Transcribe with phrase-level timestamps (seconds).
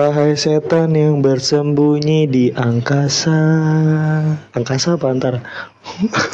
[0.00, 3.36] Wahai setan yang bersembunyi di angkasa.
[4.56, 5.12] Angkasa apa?
[5.12, 5.44] Antara?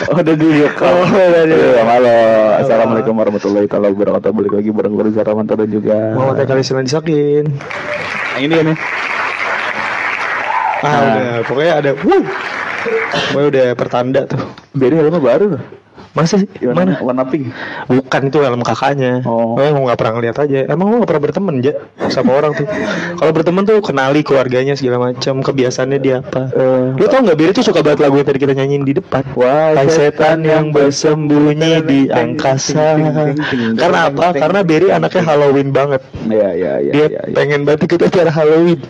[0.07, 2.15] Oh, udah di Oh, udah di- Iya, Halo,
[2.63, 4.31] Assalamualaikum warahmatullahi taala wabarakatuh.
[4.31, 7.51] Balik lagi bareng gue Rizal Ramanto dan juga Muhammad Eka Silan disakin
[8.39, 8.77] Yang ini nih.
[10.87, 12.23] Ah udah, pokoknya ada Wuh.
[13.35, 14.47] Pokoknya udah pertanda tuh.
[14.79, 15.63] Jadi helmnya baru loh.
[16.17, 16.49] Masa sih?
[16.65, 16.93] Warna, Mana?
[17.05, 17.53] warna pink.
[17.87, 19.53] Bukan itu helm kakaknya Oh.
[19.55, 21.73] Oh, emang gak pernah ngeliat aja Emang lu gak pernah berteman aja
[22.09, 22.65] sama orang tuh
[23.21, 27.53] Kalau berteman tuh kenali keluarganya segala macam Kebiasaannya dia apa Eh, Lu tau gak Biri
[27.53, 32.01] tuh suka banget lagu yang tadi kita nyanyiin di depan Wahai setan yang bersembunyi di
[32.09, 32.97] angkasa
[33.77, 34.33] Karena apa?
[34.33, 37.21] Karena Beri anaknya Halloween banget Iya, iya, iya, Dia iya.
[37.29, 37.35] iya.
[37.37, 38.81] pengen banget ikut acara Halloween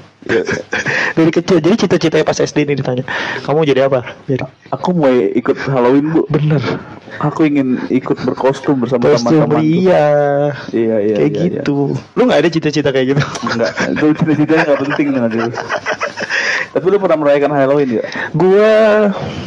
[1.16, 3.04] Dari kecil Jadi cita-citanya pas SD ini ditanya
[3.46, 4.02] Kamu jadi apa?
[4.26, 4.42] Beri
[4.74, 6.26] Aku mau ikut Halloween, Bu.
[6.26, 6.60] Bener
[7.22, 9.62] Aku ingin ikut berkostum bersama teman-teman.
[9.62, 10.06] iya
[10.74, 13.22] Iya, iya, Kayak iya, gitu Lu gak ada cita-cita kayak gitu?
[13.48, 15.50] Enggak, itu cita-citanya enggak penting dengan itu.
[16.76, 18.04] Tapi lu pernah merayakan Halloween ya?
[18.36, 18.74] Gua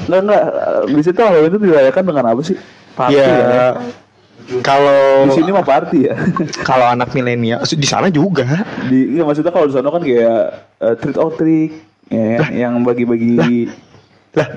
[0.09, 0.43] Enggak, enggak.
[0.89, 2.57] Di situ Halloween itu dirayakan dengan apa sih?
[2.97, 3.67] Party ya ya.
[4.65, 6.15] Kalau Di sini mah party ya.
[6.69, 8.65] kalau anak milenial di sana juga.
[8.89, 10.41] Di iya maksudnya kalau di sana kan kayak
[10.81, 11.71] eh, treat or trick
[12.09, 13.69] ya, yang bagi-bagi
[14.37, 14.49] lah.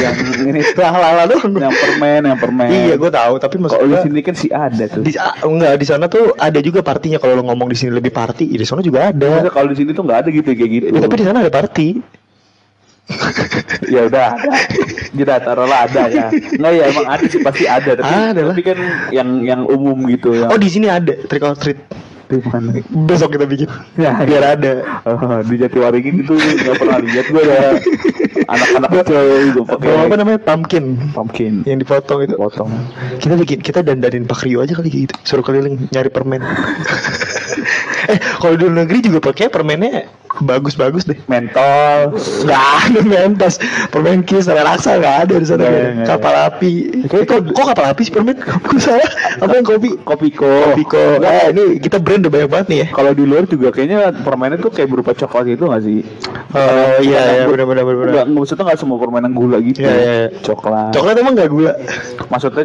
[0.00, 0.60] Yang ini.
[0.80, 1.52] Lah lah lah dong.
[1.60, 2.68] yang permen yang permen.
[2.72, 5.04] Iya, gue tahu, tapi maksud kalau di sini kan sih ada tuh.
[5.04, 5.12] Di
[5.44, 7.20] enggak di sana tuh ada juga partinya.
[7.20, 9.28] Kalau lo ngomong di sini lebih party, ya di sana juga ada.
[9.28, 10.84] maksudnya kalau di sini tuh nggak ada gitu kayak gitu.
[10.96, 11.88] Ya, tapi di sana ada party.
[13.94, 14.50] ya udah ada
[15.16, 18.54] jadi taruhlah ada ya nggak ya emang ada sih pasti ada tapi, Ada lah.
[18.54, 18.78] tapi kan
[19.10, 21.80] yang yang umum gitu yang Oh, di sini ada trick or treat.
[22.28, 22.76] di mana
[23.08, 23.72] Besok kita bikin.
[23.96, 24.84] Ya, Biar ada.
[25.08, 27.60] Oh, di Jatiwaringin itu nggak pernah lihat gue ada
[28.52, 30.40] anak-anak kecil gitu pakai apa namanya?
[30.44, 30.84] Pumpkin.
[31.16, 32.36] pumpkin Yang dipotong itu.
[32.36, 32.68] potong
[33.16, 35.16] Kita bikin kita dandanin Pak Rio aja kali gitu.
[35.24, 36.44] Suruh keliling nyari permen.
[38.12, 40.04] eh, kalau di luar negeri juga pakai permennya
[40.40, 41.18] bagus-bagus deh.
[41.26, 46.34] mentol Nggak ada mentas Permen kis sama raksa nggak ada di sana Nggak, nggak, Kapal
[46.46, 46.72] api
[47.04, 48.36] Eh, kok, kok kapal api sih permen?
[48.38, 49.08] Kok salah?
[49.38, 49.90] Apa yang kopi?
[49.98, 53.68] kopiko Kopiko Eh ini kita brand udah banyak banget nih ya Kalau di luar juga
[53.70, 56.02] kayaknya permennya tuh kayak berupa coklat gitu gak sih?
[56.54, 59.84] Oh iya iya Bukan- benar maksudnya gak semua permainan gula gitu.
[59.84, 60.28] Iya, iya, iya.
[60.40, 60.92] Coklat.
[60.92, 61.72] Coklat emang nggak gula?
[62.28, 62.64] Maksudnya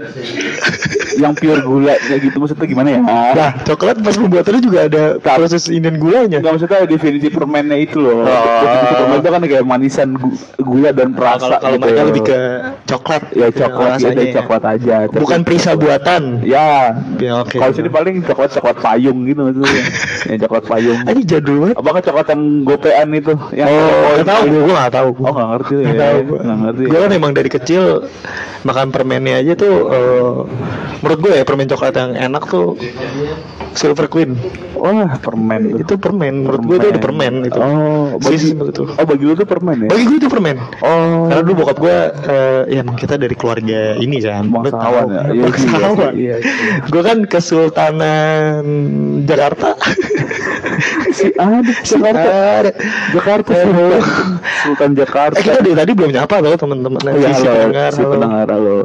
[1.16, 3.00] yang pure gula kayak gitu maksudnya gimana ya?
[3.31, 8.24] Nah coklat pas pembuatannya juga ada proses inian gulanya Enggak maksudnya definisi permennya itu loh.
[8.24, 11.84] Definisi permen itu kan kayak manisan gu- gula dan perasa Kalau kalau gitu.
[11.84, 12.40] mereka lebih ke
[12.85, 14.96] coklat ya coklat ya, ada coklat aja.
[15.06, 16.96] Tapi- Bukan perisa buatan Ya.
[17.18, 17.56] Ya, oke.
[17.56, 19.84] Kalau sini paling coklat coklat payung gitu maksudnya.
[20.29, 21.00] ya coklat payung.
[21.03, 23.34] Ini jadul banget Apakah coklat yang gopean itu?
[23.52, 25.09] Yang Oh, nggak tahu, gue nggak tahu.
[25.18, 25.88] Oh nggak ngerti ya.
[26.23, 26.84] Nggak ngerti.
[26.85, 27.84] Gue kan emang dari kecil
[28.63, 30.34] makan permennya aja tuh eh,
[31.03, 32.80] menurut gue ya permen coklat yang enak tuh
[33.75, 34.40] Silver Queen.
[34.80, 35.75] Wah permen.
[35.81, 36.47] Itu permen.
[36.47, 37.59] Menurut gue itu udah permen itu.
[37.59, 38.84] Oh, bagi, begitu.
[38.88, 39.90] oh bagi lu tuh permen ya?
[39.91, 40.58] Bagi gue itu permen.
[40.80, 41.97] Oh, Karena dulu bokap gue
[42.30, 44.47] eh, ya emang kita dari keluarga ini kan.
[44.47, 45.24] Bangsawan ya?
[45.34, 46.14] Iya, Bangsawan.
[46.16, 46.74] iya, iya.
[46.88, 48.64] Gue kan Kesultanan
[49.28, 49.75] Jakarta.
[51.13, 52.29] Si ada Jakarta.
[52.63, 52.72] Ada.
[53.13, 54.01] Jakarta Eh,
[54.63, 55.35] Sultan, Jakarta.
[55.40, 57.01] Eh kita dari tadi belum nyapa loh teman-teman.
[57.03, 58.11] Oh, ya, Si halo, pendengar, si halo.
[58.16, 58.76] pendengar halo.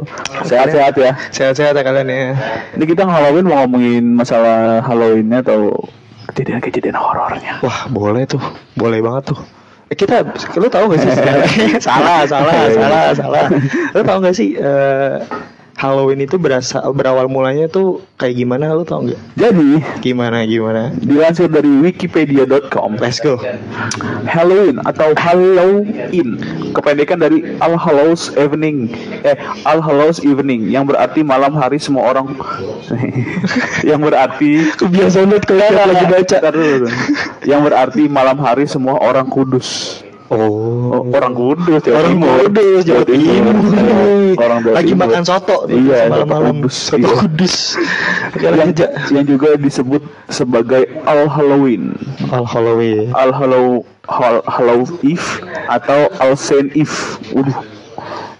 [0.45, 1.11] Sehat-sehat ya.
[1.31, 2.35] Sehat-sehat ya kalian ya.
[2.75, 5.73] Ini kita Halloween mau ngomongin masalah Halloweennya atau
[6.31, 7.57] kejadian-kejadian horornya.
[7.65, 8.41] Wah boleh tuh,
[8.77, 9.39] boleh banget tuh.
[9.89, 10.21] Eh, kita,
[10.61, 11.09] lu tahu gak sih?
[11.89, 13.45] salah, salah, salah, salah.
[13.97, 14.53] Lu tahu gak sih?
[14.53, 15.17] eh,
[15.79, 18.75] Halloween itu berasa berawal mulanya tuh kayak gimana?
[18.75, 19.19] Lu tahu nggak?
[19.39, 20.91] Jadi, Gimana, gimana?
[20.99, 23.39] dilansir dari wikipedia.com, Let's go.
[24.27, 26.35] Halloween atau Halloween
[26.75, 28.91] kependekan dari All Hallows Evening
[29.23, 32.35] eh All Hallows Evening yang berarti malam hari semua orang
[33.89, 36.37] yang berarti Kebiasaan banget kelihatan lagi baca.
[37.47, 42.29] Yang berarti malam hari semua orang kudus Oh, orang kudus Jawa orang Timur.
[42.45, 43.55] kudus Jawa Timur.
[44.37, 45.01] orang Jawa Lagi Timur.
[45.01, 46.55] makan soto tuh, iya malam-malam.
[46.69, 47.09] soto kudus Iya.
[47.17, 47.55] kudus.
[48.61, 48.69] yang,
[49.09, 51.97] yang juga disebut sebagai All Halloween
[52.29, 53.09] Al Halloween.
[53.11, 55.27] All Hallow Hall, Hallow Eve
[55.65, 56.93] atau All Saint Eve.
[57.33, 57.57] Waduh.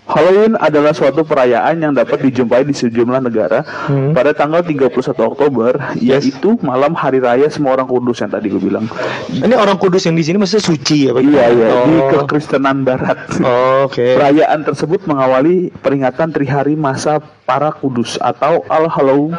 [0.10, 4.12] Halloween adalah suatu perayaan yang dapat dijumpai di sejumlah negara Hmm.
[4.12, 6.26] pada tanggal 31 Oktober, Yes.
[6.26, 8.90] yaitu malam hari raya semua orang kudus yang tadi gue bilang.
[9.30, 11.14] Ini orang kudus yang di sini maksudnya suci ya?
[11.14, 11.22] Pak?
[11.22, 12.10] Iya, iya, di Oh.
[12.20, 13.22] kekristenan barat.
[13.40, 14.18] Oh, Oke.
[14.18, 19.38] Perayaan tersebut mengawali peringatan trihari masa para kudus atau All Hallow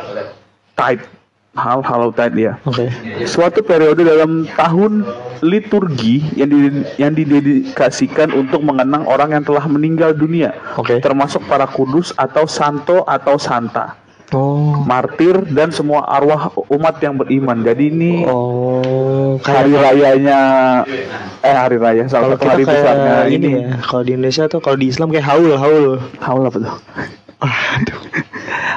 [0.73, 1.20] Tide.
[1.63, 2.53] All Hallow Tide ya.
[2.63, 2.89] Oke.
[3.25, 5.05] Suatu periode dalam tahun
[5.41, 11.01] liturgi yang di- yang didedikasikan untuk mengenang orang yang telah meninggal dunia, Oke.
[11.01, 13.97] termasuk para kudus atau santo atau santa,
[14.31, 14.85] Oh.
[14.85, 17.61] martir dan semua arwah umat yang beriman.
[17.61, 19.41] Jadi ini Oh.
[19.41, 20.39] hari Kayak rayanya
[21.41, 23.51] eh hari raya salah kalau satu hari besarnya ini ini.
[23.59, 23.81] ya.
[23.81, 25.87] Kalau di Indonesia tuh kalau di Islam kayak haul haul.
[26.21, 26.75] Haul apa tuh?
[27.41, 27.99] Aduh.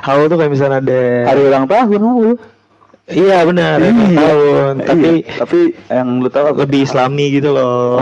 [0.04, 2.34] Haul tuh kayak misalnya ada Hari ulang tahun haul.
[3.14, 3.94] Iya benar, Iya.
[4.18, 4.74] tahun.
[4.84, 6.60] Tapi Iya, tapi yang lu tahu apa?
[6.66, 7.96] lebih islami gitu loh.
[7.96, 8.02] Oh,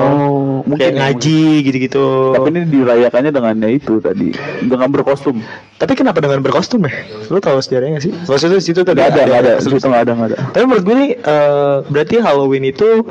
[0.63, 2.05] kayak mungkin ngaji gitu-gitu.
[2.33, 4.31] Tapi ini dirayakannya dengannya itu tadi,
[4.63, 5.43] dengan berkostum.
[5.77, 6.93] Tapi kenapa dengan berkostum ya?
[7.27, 8.13] Lu tahu sejarahnya gak sih?
[8.29, 10.37] Maksudnya di situ tadi Gak ada, gak ada, situ nggak ada, ada.
[10.53, 13.01] Tapi menurut gue nih eh, berarti Halloween itu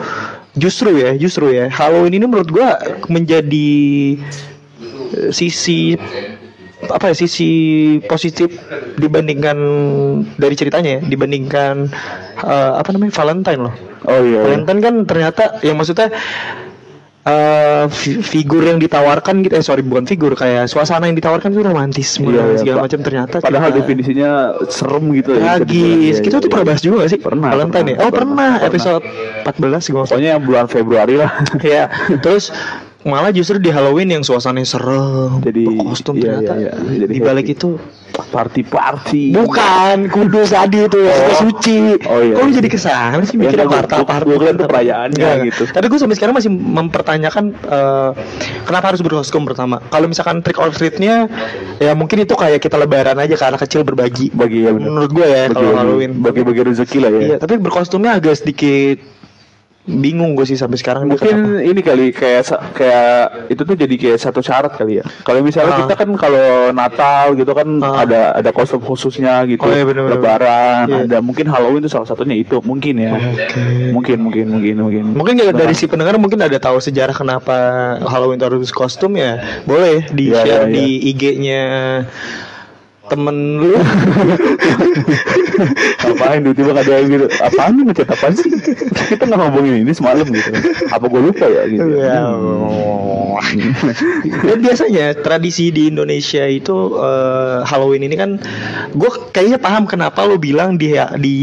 [0.54, 1.66] justru ya, justru ya.
[1.68, 2.68] Halloween ini menurut gue
[3.10, 3.70] menjadi
[5.30, 5.98] sisi
[6.90, 7.50] apa ya sisi
[8.02, 8.50] positif
[8.96, 9.56] dibandingkan
[10.34, 11.88] dari ceritanya ya, dibandingkan
[12.38, 13.74] eh, apa namanya Valentine loh.
[14.04, 14.36] Oh iya.
[14.36, 14.40] iya.
[14.44, 16.10] Valentine kan ternyata yang maksudnya
[17.20, 21.60] eh fi- figur yang ditawarkan gitu eh sorry bukan figur kayak suasana yang ditawarkan itu
[21.60, 22.84] romantis Iya, iya, segala Pak.
[22.88, 24.30] macam ternyata Padahal kita- definisinya
[24.66, 25.60] serem gitu ya.
[25.60, 25.60] dibilang.
[25.60, 26.16] Tragis.
[26.16, 26.52] Iya, Kita iya, tuh iya.
[26.56, 27.20] pernah bahas juga gak sih?
[27.20, 27.98] Pernah, Valentine pernah, ya?
[28.00, 28.68] Oh pernah, pernah, pernah.
[28.72, 29.04] episode
[29.44, 31.30] 14 gue Pokoknya yang bulan Februari lah.
[31.60, 31.84] Ya,
[32.24, 32.44] terus
[33.02, 36.98] malah justru di Halloween yang suasananya serem, Jadi, kostum iya, ternyata iya, iya.
[37.00, 37.80] Jadi di balik itu
[38.10, 39.32] Party-party.
[39.32, 41.34] bukan kudus tadi itu ya, Oh.
[41.40, 41.96] suci.
[42.04, 42.34] Oh, iya.
[42.36, 44.20] Kok lu jadi ke sana sih Ya, mikirnya kan, gua- parta.
[44.22, 45.62] gua kira itu perayaannya gitu.
[45.66, 48.10] Tapi gue sampai sekarang masih mempertanyakan eh,
[48.62, 49.80] kenapa harus berkostum pertama.
[49.88, 51.26] Kalau misalkan trick or treatnya,
[51.78, 54.28] ya mungkin itu kayak kita lebaran aja ke anak kecil berbagi.
[54.30, 54.90] Bagi ya bener.
[54.90, 56.20] Menurut gue ya kalau Halloween.
[56.20, 57.20] Bagi-bagi rezeki lah ya.
[57.24, 59.00] Iya, tapi berkostumnya agak sedikit
[59.82, 61.08] bingung gue sih sampai sekarang.
[61.08, 62.46] Mungkin ini kali kayak
[62.76, 63.12] kayak
[63.48, 65.04] itu tuh jadi kayak satu syarat kali ya.
[65.24, 65.80] Kalau misalnya Ah.
[65.82, 68.04] kita kan kalau Natal gitu kan Ah.
[68.04, 69.64] ada ada kostum khususnya gitu.
[69.64, 70.84] Oh, iya, bener, bener, Lebaran.
[70.86, 70.98] Iya.
[71.08, 73.16] ada mungkin Halloween itu salah satunya itu mungkin ya.
[73.90, 75.04] Mungkin mungkin mungkin mungkin.
[75.16, 77.56] Mungkin kalau dari si pendengar mungkin ada tahu sejarah kenapa
[78.04, 81.62] Halloween itu harus kostum ya boleh di Iya, share iya, di IG-nya
[83.10, 83.74] temen lu
[86.00, 87.26] Apain tiba-tiba ada yang gitu.
[87.36, 88.48] Apaan nih ngechat apaan sih?
[89.12, 90.50] Kita nggak ngomongin ini semalam gitu.
[90.88, 91.84] Apa gue lupa ya gitu.
[91.96, 92.22] Ya
[93.40, 93.88] Hmm.
[94.44, 98.30] Dan biasanya tradisi di Indonesia itu eh, Halloween ini kan
[98.92, 101.36] gue kayaknya paham kenapa lo bilang di di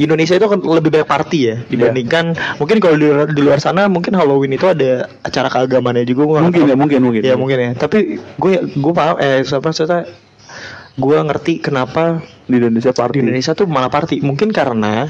[0.00, 3.86] Indonesia itu kan lebih banyak party ya dibandingkan mungkin kalau di, luar- di luar sana
[3.86, 7.20] mungkin Halloween itu ada acara keagamannya juga Mungkin ya, mungkin mungkin.
[7.22, 7.70] Ya mungkin ya.
[7.76, 10.08] Tapi gue gue paham eh siapa siapa
[10.92, 13.16] gue ngerti kenapa Di Indonesia party.
[13.16, 14.20] di Indonesia tuh malah party.
[14.20, 15.08] Mungkin karena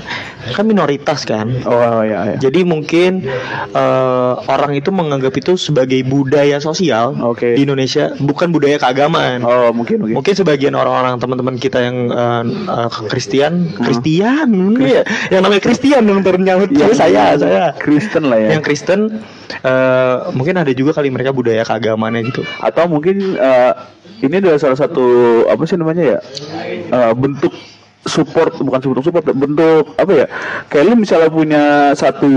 [0.52, 1.49] kan minoritas kan.
[1.67, 2.37] Oh ya ya.
[2.38, 3.26] Jadi mungkin
[3.73, 7.58] eh, orang itu menganggap itu sebagai budaya sosial Oke.
[7.58, 9.43] di Indonesia, bukan budaya keagamaan.
[9.43, 10.15] Oh mungkin mungkin.
[10.22, 15.03] Mungkin sebagian orang-orang teman-teman kita yang eh, eh, Kristen, Kristian, ya,
[15.34, 18.48] yang namanya Kristen yang ternyata Yang- saya, saya Kristen lah ya.
[18.55, 19.19] yang Kristen
[19.51, 22.46] eh, mungkin ada juga kali mereka budaya keagamaannya gitu.
[22.60, 23.72] atau mungkin eh,
[24.22, 25.06] ini adalah salah satu
[25.50, 26.19] apa sih namanya ya
[26.91, 27.52] eh, bentuk
[28.02, 30.26] support bukan bentuk support bentuk apa ya
[30.67, 32.32] kayak lu misalnya punya satu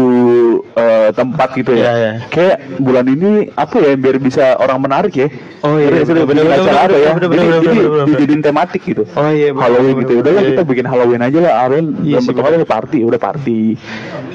[0.78, 1.82] eh, tempat gitu ya.
[1.82, 2.12] Iya, iya.
[2.30, 5.28] kayak bulan ini apa ya biar bisa orang menarik ya.
[5.66, 7.12] Oh, iya, Jadi, bener, bener, acara bener, apa ya.
[7.18, 9.04] bener, bener, jadi bener, bener, dijadiin tematik gitu.
[9.18, 10.14] Oh iya, bener, Halloween bener, gitu.
[10.14, 10.70] bener, udah iya, kita iya.
[10.70, 13.60] bikin Halloween aja lah Halloween Iya sih, bentukannya party udah party.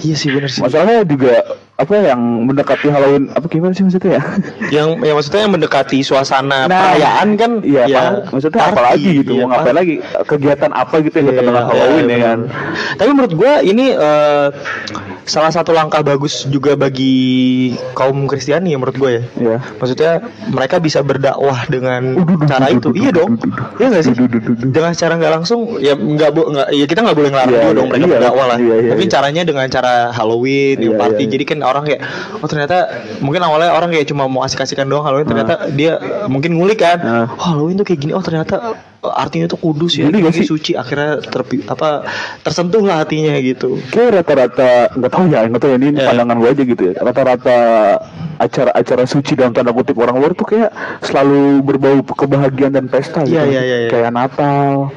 [0.03, 0.61] Iya sih benar sih.
[0.67, 1.35] masalahnya juga
[1.81, 4.23] apa yang mendekati Halloween apa gimana sih maksudnya ya
[4.77, 8.81] yang yang maksudnya yang mendekati suasana Nah, perayaan kan Iya, ya, apa- maksudnya party, apa
[8.85, 9.33] lagi gitu?
[9.33, 9.95] iya, mau ngapain lagi?
[10.23, 12.21] Kegiatan apa gitu yang Iya, dengan iya, Halloween ya benar.
[12.23, 12.39] kan?
[12.95, 14.47] Tapi menurut gua ini eh,
[15.25, 17.17] salah satu langkah bagus juga bagi
[17.93, 19.23] kaum Kristiani ya menurut gue ya.
[19.37, 19.57] Iya.
[19.77, 20.13] Maksudnya
[20.47, 22.91] mereka bisa berdakwah dengan cara itu.
[22.93, 23.39] Iya dong.
[23.77, 24.15] Iya nggak sih?
[24.67, 27.79] Dengan cara nggak langsung ya nggak nggak ya kita nggak boleh ngelarang Iya, juga iya,
[27.79, 28.15] dong mereka iya.
[28.17, 28.59] berdakwah lah.
[28.59, 29.13] Iya, iya, Tapi iya.
[29.13, 31.15] caranya dengan cara Halloween, Iya, party.
[31.17, 31.31] iya, iya.
[31.31, 32.01] Jadi kan orang kayak
[32.43, 32.77] oh ternyata
[33.23, 36.99] mungkin awalnya orang kayak cuma mau asik-asikan doang Halloween ternyata dia eh, mungkin ngulik kan.
[37.01, 37.27] Ah.
[37.31, 38.13] Oh Halloween tuh kayak gini.
[38.13, 40.45] Oh ternyata artinya itu kudus ya, Gini gak sih?
[40.45, 42.05] suci akhirnya terpi, apa
[42.41, 43.81] tersentuh lah hatinya gitu.
[43.89, 46.07] kayak rata-rata nggak tahu ya nggak tahu ya ini Iya.
[46.07, 47.59] pandangan gue aja gitu ya rata-rata
[48.37, 53.37] acara-acara suci dalam tanda kutip orang luar tuh kayak selalu berbau kebahagiaan dan pesta gitu
[53.37, 53.91] Iya, iya, iya, iya.
[53.91, 54.93] kayak Natal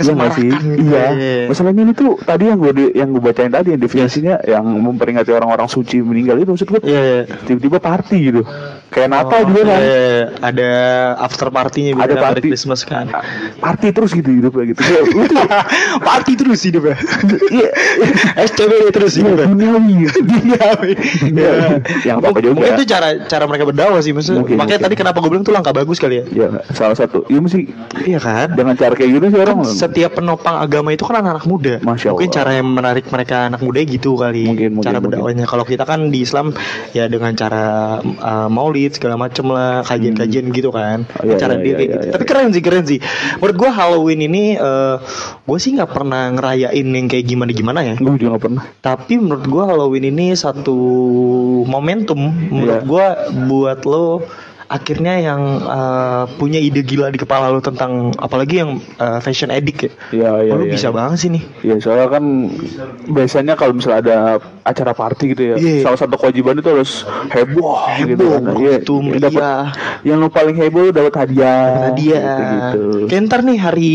[0.00, 1.44] Iya nggak sih gitu, iya iya, iya.
[1.46, 5.68] masalahnya ini tuh tadi yang gue yang gue bacain tadi yang definisinya yang memperingati orang-orang
[5.68, 7.20] suci meninggal itu maksud gue Iya, iya.
[7.44, 8.42] tiba-tiba party gitu
[8.90, 10.22] kayak Natal Oh, juga kan iya, iya.
[10.42, 10.70] ada
[11.18, 12.40] after party-nya Ada party.
[12.44, 13.06] Christmas kan.
[13.56, 15.06] party terus gitu hidupnya gitu tuh
[16.08, 16.98] party terus hidupnya.
[17.48, 17.70] iya
[18.46, 19.46] SCB terus iya, hidupnya.
[19.48, 19.96] duniawi.
[20.30, 20.92] Duniawi.
[21.24, 21.52] Iya.
[22.02, 22.54] Yang apa-apa juga.
[22.56, 24.42] Mungkin itu cara cara mereka berdakwah sih maksudnya.
[24.42, 24.86] Mungkin, Makanya mungkin.
[24.86, 26.24] tadi kenapa gue bilang tuh langkah bagus kali ya.
[26.28, 27.60] ya salah satu iya mesti
[28.00, 28.48] Iya kan?
[28.52, 31.74] dengan cara kayak gitu sih orang Kan setiap penopang agama itu kan anak-anak muda.
[31.80, 32.36] Masya Mungkin Allah.
[32.36, 34.44] cara yang menarik mereka anak muda gitu kali.
[34.46, 35.04] Mungkin, mungkin, cara mungkin.
[35.14, 35.44] berdakwahnya.
[35.46, 36.50] Kalau kita kan di Islam
[36.90, 37.62] ya dengan cara
[38.00, 41.04] uh, maulid segala macem lah, kajian-kajian gitu kan.
[41.20, 41.96] Oh, iya, cara iya, dia iya, iya, gitu.
[42.08, 42.12] iya.
[42.16, 42.98] Tapi keren sih, keren sih.
[43.36, 44.96] Menurut gua Halloween ini uh,
[45.44, 47.94] gue sih nggak pernah ngerayain yang kayak gimana-gimana ya.
[48.00, 50.78] gue juga gak pernah Tapi menurut gua Halloween ini satu
[51.68, 52.86] momentum menurut Iya.
[52.86, 53.06] gua
[53.50, 54.24] buat lo
[54.70, 59.82] akhirnya yang uh, punya ide gila di kepala lo tentang apalagi yang uh, fashion addict
[59.82, 59.90] ya.
[60.12, 60.94] Iya, iya, Oh, lo iya, bisa iya.
[60.94, 61.42] banget sih nih.
[61.60, 62.24] Ya soalnya kan
[63.04, 64.16] biasanya kalau misalnya ada
[64.62, 65.82] acara party gitu ya, Iya.
[65.82, 68.42] salah satu kewajiban itu harus heboh, gitu Heboh, kan.
[68.54, 69.52] Iya, ya, iya.
[70.04, 71.90] yang lu paling heboh lu dapat hadiah.
[71.90, 72.22] Hadiah.
[72.70, 72.84] Gitu.
[73.06, 73.92] Kayak ntar nih hari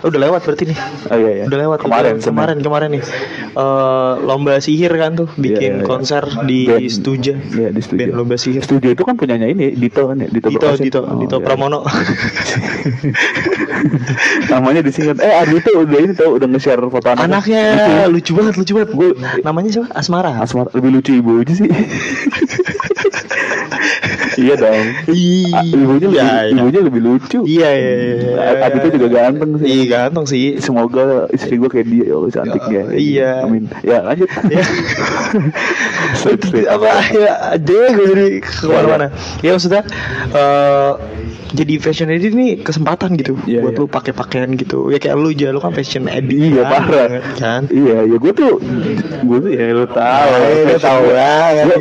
[0.00, 0.78] oh, udah lewat berarti nih.
[1.10, 1.44] Oh iya, iya.
[1.44, 3.02] Udah lewat kemarin udah- kemarin kemarin nih.
[3.56, 5.84] Eh, lomba sihir kan tuh bikin Iya, iya.
[5.84, 7.34] konser di Band- Stuja.
[7.34, 7.98] Iya, di Stuja.
[7.98, 8.60] Band lomba sihir.
[8.60, 10.48] Studio itu kan punyanya ini Dito ya, Dito.
[10.52, 10.68] Dito.
[10.76, 11.44] Dito Oh, Dito iya.
[11.44, 11.80] Pramono.
[14.46, 15.16] Namanya disingkat.
[15.18, 17.26] Eh, Adi itu udah ini tau udah nge-share foto anaknya.
[17.28, 17.62] Anaknya
[18.08, 18.90] lucu banget, lucu banget.
[18.92, 19.88] Gua- namanya siapa?
[19.92, 20.32] Asmara.
[20.38, 21.68] Asmar lebih lucu ibu aja sih.
[24.36, 24.84] iya dong.
[25.08, 25.54] Iya.
[25.56, 26.52] Ah, ibunya lebih, Iya, iya.
[26.52, 27.38] ibunya lebih lucu.
[27.44, 28.64] Iya, iya, iya.
[28.66, 29.66] Adi itu juga ganteng sih.
[29.66, 30.44] Iya ganteng sih.
[30.60, 31.02] Semoga
[31.32, 32.82] istri gue kayak dia ya Allah cantiknya.
[32.92, 33.30] Ya, iya.
[33.44, 33.64] Amin.
[33.82, 34.28] Ya lanjut.
[34.46, 34.62] Ya.
[36.16, 36.40] Sweet.
[36.70, 39.06] apa ya aja gue jadi ke mana-mana.
[39.42, 39.82] Ya maksudnya
[40.32, 40.92] eh
[41.54, 43.82] jadi fashion edit ini kesempatan gitu Iya, buat iya.
[43.82, 44.90] lu pakai pakaian gitu.
[44.90, 46.56] Ya kayak lu aja lu kan fashion edit.
[46.56, 47.08] Iya kan, parah.
[47.38, 47.62] Kan?
[47.70, 48.54] Iya, ya gue tuh,
[49.22, 50.30] gue tuh ya lu tahu.
[50.42, 51.78] Eh, lu tahu banget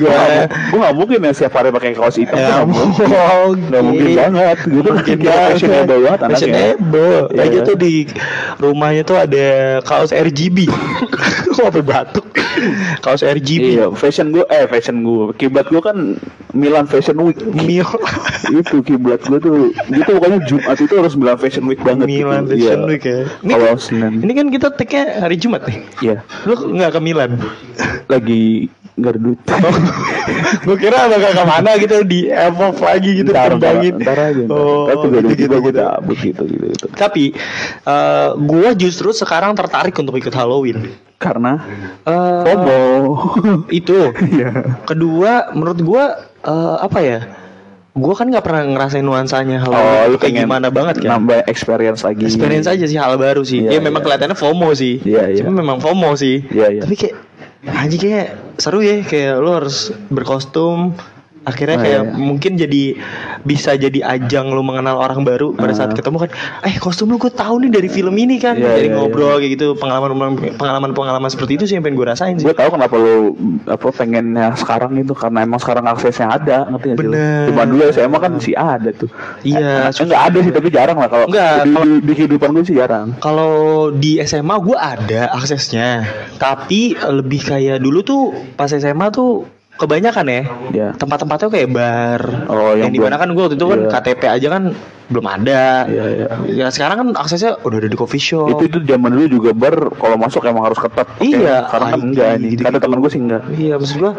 [0.69, 2.37] Gue gak mungkin ya setiap hari pakai kaos hitam.
[2.37, 3.07] Ya mungkin.
[3.09, 3.71] mungkin.
[3.71, 4.57] Gak mungkin banget.
[4.69, 6.19] Gue tuh Mungkin kita fashionable banget.
[6.29, 7.19] Fashionable.
[7.33, 7.43] Iya.
[7.45, 7.93] Aja tuh di
[8.61, 9.47] rumahnya tuh ada
[9.81, 10.67] kaos RGB.
[11.55, 12.25] Kok sampai batuk?
[13.03, 13.75] kaos RGB.
[13.75, 16.15] Iya, fashion gue, eh fashion gue, kiblat gue kan
[16.51, 17.35] Milan Fashion Week.
[17.41, 17.87] Mil.
[18.45, 19.55] itu kiblat gue tuh,
[19.89, 22.07] gitu pokoknya Jumat itu harus Milan Fashion Week banget.
[22.07, 22.51] Milan gitu.
[22.55, 22.87] Fashion Iya.
[22.87, 23.19] Week ya.
[23.41, 25.79] Ini, Kalau Senin, ini kan kita take-nya hari Jumat nih.
[26.01, 27.31] iya, Lu nggak ke Milan?
[28.05, 29.39] lagi nggak ada duit.
[30.65, 33.93] gue kira bakal ke mana gitu di evolve lagi gitu ntar, ntar, terbangin.
[33.99, 34.43] ntar aja.
[34.47, 34.55] Ntar.
[34.55, 35.83] Oh, Tapi gak ada gitu, juga gue gitu.
[36.23, 36.85] gitu, gitu, gitu.
[36.95, 37.23] Tapi
[37.83, 40.95] eh gue justru sekarang tertarik untuk ikut Halloween.
[41.25, 41.53] Karena
[42.05, 42.79] Eh, FOMO.
[43.81, 44.13] itu.
[44.13, 44.77] Iya.
[44.85, 46.03] Kedua, menurut gue
[46.45, 47.19] eh, apa ya?
[47.95, 50.11] Gue kan nggak pernah ngerasain nuansanya Oh, Halloween.
[50.11, 51.15] lu kayak gimana banget kan?
[51.15, 52.27] Nambah experience lagi.
[52.27, 53.63] Experience aja sih hal baru sih.
[53.65, 54.05] Iya, ya memang iya.
[54.05, 54.99] kelihatannya FOMO sih.
[55.01, 55.39] Iya, iya.
[55.41, 56.43] Cuma memang FOMO sih.
[56.51, 56.81] Iya, iya.
[56.83, 57.15] Tapi kayak
[57.65, 58.27] anjing kayak
[58.59, 60.91] seru ya kayak lu harus berkostum
[61.45, 62.11] akhirnya Oh, kayak iya.
[62.11, 62.83] mungkin jadi
[63.41, 65.95] bisa jadi ajang lu mengenal orang baru pada saat Ah.
[65.95, 66.29] ketemu kan
[66.61, 69.51] eh kostum lu gue tahu nih dari film ini kan Iya, dari iya, ngobrol kayak
[69.53, 70.17] gitu pengalaman
[70.51, 73.87] pengalaman pengalaman seperti itu sih yang pengen gue rasain sih Gue tahu kenapa lu apa
[73.91, 77.47] pengennya sekarang itu karena emang sekarang aksesnya ada, ngerti gak sih?
[77.47, 79.09] Cuma dulu SMA kan sih ada tuh.
[79.41, 82.49] Iya, Eh, enggak ada sih tapi jarang lah kalau Enggak, di, kalau- di, di kehidupan
[82.51, 83.07] gue sih jarang.
[83.17, 83.53] Kalau
[83.91, 88.21] di SMA gue ada aksesnya, tapi lebih kayak dulu tuh
[88.53, 89.45] pas SMA tuh
[89.75, 90.41] kebanyakan ya
[90.71, 90.87] Ya.
[90.93, 92.21] tempat-tempatnya kayak bar.
[92.47, 93.89] Oh, yang yang di mana belum- kan gue waktu itu kan Iya.
[93.91, 94.63] KTP aja kan
[95.05, 95.63] belum ada.
[95.85, 96.27] Iya, iya.
[96.47, 98.49] Ya sekarang kan aksesnya udah ada di coffee shop.
[98.51, 101.05] Itu itu zaman dulu juga bar kalau masuk emang harus ketat.
[101.19, 102.49] Iya, kan ID, enggak nih.
[102.49, 102.61] gitu-gitu.
[102.65, 103.41] Kata teman gue sih enggak.
[103.51, 104.11] Iya maksud gue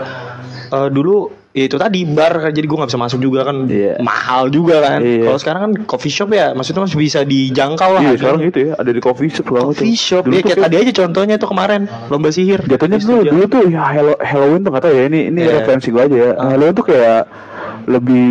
[0.68, 1.14] eh, dulu
[1.56, 3.96] ya itu tadi bar kan jadi gue nggak bisa masuk juga kan Iya.
[3.98, 5.00] mahal juga kan.
[5.00, 5.24] Iya.
[5.24, 8.00] Kalau sekarang kan coffee shop ya maksudnya masih bisa dijangkau lah.
[8.00, 8.20] Iya, harganya.
[8.20, 9.72] sekarang gitu ya, ada di coffee shop macam.
[9.72, 12.60] Coffee shop ya tuh kayak tadi aja contohnya tuh kemarin lomba sihir.
[12.62, 15.52] Jatuhnya Di dulu, tuh ya Hello- Halloween tuh gak tau ya ini ini Iya.
[15.56, 16.30] referensi gue aja ya.
[16.36, 17.20] Halloween tuh kayak
[17.86, 18.28] lebih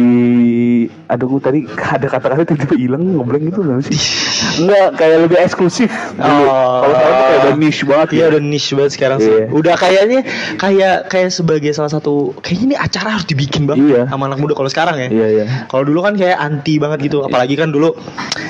[1.08, 3.98] aduh gue tadi ada kata-kata tiba-tiba hilang ngebleng gitu sih.
[4.56, 5.90] Enggak kayak lebih eksklusif.
[6.16, 6.44] dulu.
[6.46, 6.80] Oh.
[6.82, 8.26] Kalau sekarang tuh kayak udah niche banget Iya ya.
[8.28, 9.32] udah niche banget sekarang sih.
[9.32, 9.46] Iya.
[9.50, 10.20] Udah kayaknya
[10.56, 14.02] kayak kayak sebagai salah satu kayaknya ini acara harus dibikin banget Iya.
[14.08, 15.08] sama anak muda kalau sekarang ya.
[15.08, 15.46] Iya iya.
[15.66, 17.94] Kalau dulu kan kayak anti banget gitu, apalagi kan dulu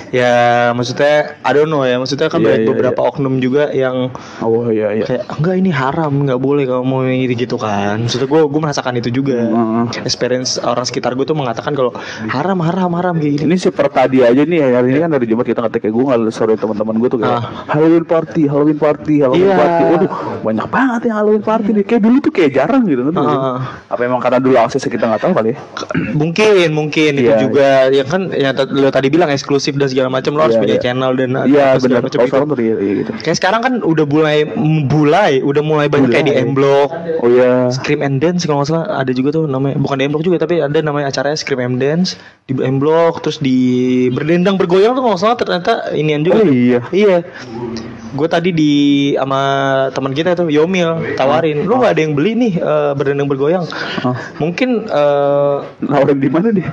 [0.09, 0.31] ya
[0.71, 4.69] maksudnya I don't know ya maksudnya kan Iya, banyak iya, beberapa oknum juga yang Oh
[4.69, 5.03] iya iya.
[5.03, 8.93] kayak enggak ini haram nggak boleh kamu mau gitu gitu kan maksudnya gue gue merasakan
[8.95, 9.83] itu juga Heeh.
[10.01, 11.91] experience orang sekitar gue tuh mengatakan kalau
[12.29, 15.45] haram haram haram kayak gini Ini seperti tadi aja nih hari ini kan dari Jumat
[15.45, 17.43] kita ngetek kayak gue nggak story teman-teman gue tuh kayak Ah.
[17.69, 19.55] Halloween party, Halloween party, Halloween Iya.
[19.55, 19.83] party.
[19.85, 20.11] Waduh,
[20.41, 21.85] banyak banget yang Halloween party nih.
[21.85, 23.13] Kayak dulu tuh kayak jarang gitu kan.
[23.15, 23.57] Ah.
[23.87, 25.57] Apa emang karena dulu aksesnya kita nggak tahu kali ya?
[26.11, 30.33] mungkin mungkin itu Iya, juga ya kan yang lo tadi bilang eksklusif dan segala macam
[30.33, 30.81] lo harus Iya, punya iya.
[30.81, 32.03] channel dan Iya apa segala benar.
[32.07, 32.55] macam itu.
[32.57, 33.11] iya, iya gitu.
[33.19, 34.37] kayak sekarang kan udah mulai
[34.85, 36.45] mulai udah mulai banyak kayak di Mulai.
[36.45, 37.67] M Block Oh iya.
[37.69, 40.37] Scream and Dance kalau nggak salah ada juga tuh namanya bukan di M Block juga
[40.39, 42.15] tapi ada namanya acaranya Scream and Dance
[42.45, 43.57] di M Block terus di
[44.09, 46.79] berdendang bergoyang tuh kalau nggak salah ternyata inian juga Oh iya.
[46.93, 47.17] iya
[48.15, 48.74] gue tadi di
[49.13, 49.41] sama
[49.91, 53.67] teman kita tuh Yomil tawarin lu nggak ada yang beli nih eh, berdendang bergoyang
[54.01, 54.13] Oh.
[54.38, 56.65] mungkin eh, Nawarin di mana nih?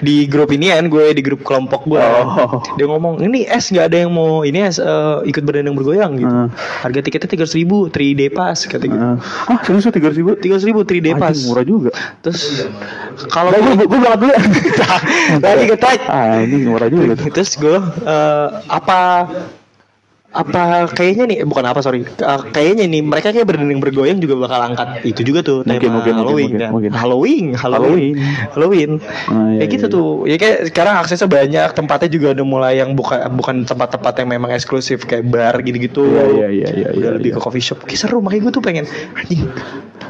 [0.00, 2.58] di grup ini kan gue di grup kelompok gue Oh.
[2.74, 6.26] dia ngomong ini es nggak ada yang mau ini es eh, ikut berdendang bergoyang gitu
[6.28, 6.50] Hmm.
[6.82, 10.34] harga tiketnya tiga ribu 3 day pass kata gitu Ah, ah serius tiga ribu?
[10.34, 11.90] tiga ribu 3 day pass murah juga.
[12.18, 12.66] terus
[13.28, 14.32] kalau Gue gue gue berangkat dulu.
[14.32, 14.40] ya.
[15.44, 17.14] tadi kita Ah ini murah juga.
[17.28, 18.98] terus gue eh, apa
[20.28, 22.04] apa kayaknya nih bukan apa sorry.
[22.04, 25.00] Eh, kayaknya nih mereka kayak berdendang bergoyang juga bakal angkat.
[25.08, 26.70] Itu juga tuh Mungkin, tema mungkin, mungkin, Halloween mungkin, kan.
[26.70, 26.90] mungkin.
[26.92, 28.16] Halloween Halloween.
[28.52, 28.90] Halloween.
[29.32, 30.08] Ah, iya, kayak gitu iya, tuh.
[30.28, 34.50] Ya kayak sekarang aksesnya banyak tempatnya juga udah mulai yang bukan bukan tempat-tempat yang memang
[34.52, 36.04] eksklusif kayak bar gitu-gitu.
[36.04, 37.36] Iya, iya, iya, iya, udah iya, lebih iya.
[37.40, 37.88] ke coffee shop.
[37.88, 38.84] Kayak seru makanya gue tuh pengen
[39.16, 39.48] anjing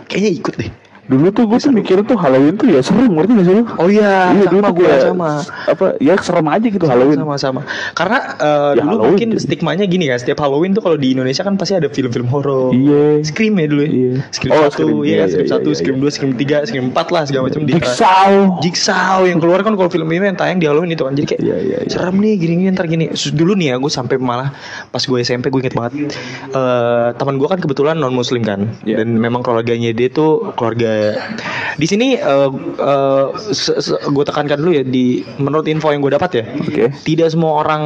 [0.09, 0.71] kayaknya ikut deh
[1.09, 3.65] Dulu tuh gue tuh mikirnya tuh Halloween tuh ya seru ngerti gak sih lu?
[3.67, 5.31] oh iya, Iya, dulu sama tuh gue kayak sama
[5.67, 7.19] Apa ya serem aja gitu Halloween.
[7.19, 7.61] sama-sama
[7.91, 9.41] karena eh, Ya, dulu Halloween mungkin tuh.
[9.41, 13.25] stigmanya gini kan setiap Halloween tuh kalau di Indonesia kan pasti ada film-film horor Iya.
[13.25, 14.13] Scream ya dulu ya Iya.
[14.31, 14.89] Scream Oh, 1 Scream.
[15.01, 16.03] iya Iya, Scream iya, 1 iya, Scream iya.
[16.03, 18.31] 2 Scream 3 Scream 4 lah segala macam di Jigsaw.
[18.61, 21.41] Jigsaw yang keluar kan kalau film ini yang tayang di Halloween itu kan jadi kayak
[21.41, 21.89] Iya, iya, iya.
[21.89, 24.53] serem nih gini gini ntar gini dulu nih ya gue sampai malah
[24.87, 26.13] pas gue SMP gue inget banget
[26.51, 29.01] eh teman gue kan kebetulan non muslim kan Iya.
[29.01, 30.98] dan memang keluarganya dia tuh keluarga
[31.75, 32.09] di sini
[33.49, 36.85] se- se- gue tekankan dulu ya di menurut info yang gue dapat ya Oke.
[37.03, 37.83] tidak semua orang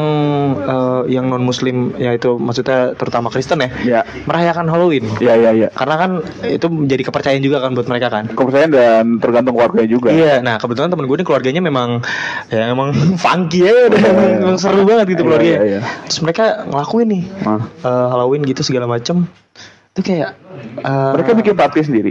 [0.58, 4.00] eh, yang non muslim yaitu maksudnya terutama Kristen ya Ya.
[4.24, 5.68] merayakan Halloween Ya ya ya.
[5.70, 6.10] karena kan
[6.42, 10.08] itu menjadi kepercayaan juga kan buat mereka kan Kepercayaan dan tergantung keluarga juga.
[10.08, 12.00] Iya, nah kebetulan temen gue ini keluarganya memang
[12.48, 12.90] ya emang
[13.22, 14.40] funky ya, udah iya.
[14.40, 15.58] emang seru banget gitu Iya, keluarganya.
[15.58, 15.80] iya, iya.
[16.06, 17.60] Terus mereka ngelakuin nih Ah.
[17.82, 19.26] eh, Halloween gitu segala macem.
[19.92, 20.30] Itu kayak
[20.80, 22.10] eh, Mereka bikin party sendiri.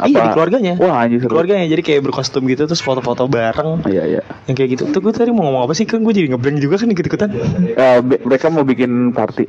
[0.00, 0.80] Iya di keluarganya.
[0.80, 1.36] Wah anjir seru.
[1.36, 3.84] Keluarganya jadi kayak berkostum gitu terus foto-foto bareng.
[3.84, 4.22] Iya iya.
[4.48, 4.82] Yang kayak gitu.
[4.96, 5.84] Tuh gue tadi mau ngomong apa sih?
[5.84, 7.28] Kan gue jadi ngeblank juga kan ikut-ikutan.
[7.76, 9.44] Eh, be- mereka mau bikin party.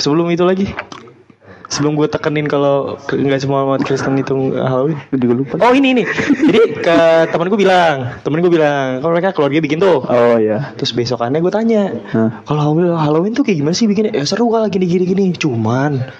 [0.00, 0.72] Sebelum itu lagi.
[1.70, 4.96] Sebelum gue tekenin kalau nggak semua umat Kristen itu Halloween.
[5.12, 5.54] Juga lupa.
[5.60, 6.06] Oh ini nih.
[6.48, 6.96] Jadi ke
[7.28, 10.00] temen gue bilang, temen gue bilang, kalau mereka keluarga bikin tuh.
[10.02, 10.72] Oh iya.
[10.74, 12.42] Terus besokannya gue tanya, Hah?
[12.42, 14.16] kalau Halloween, Halloween tuh kayak gimana sih bikinnya?
[14.16, 15.24] Ya seru kalau gini gini gini.
[15.30, 16.10] Cuman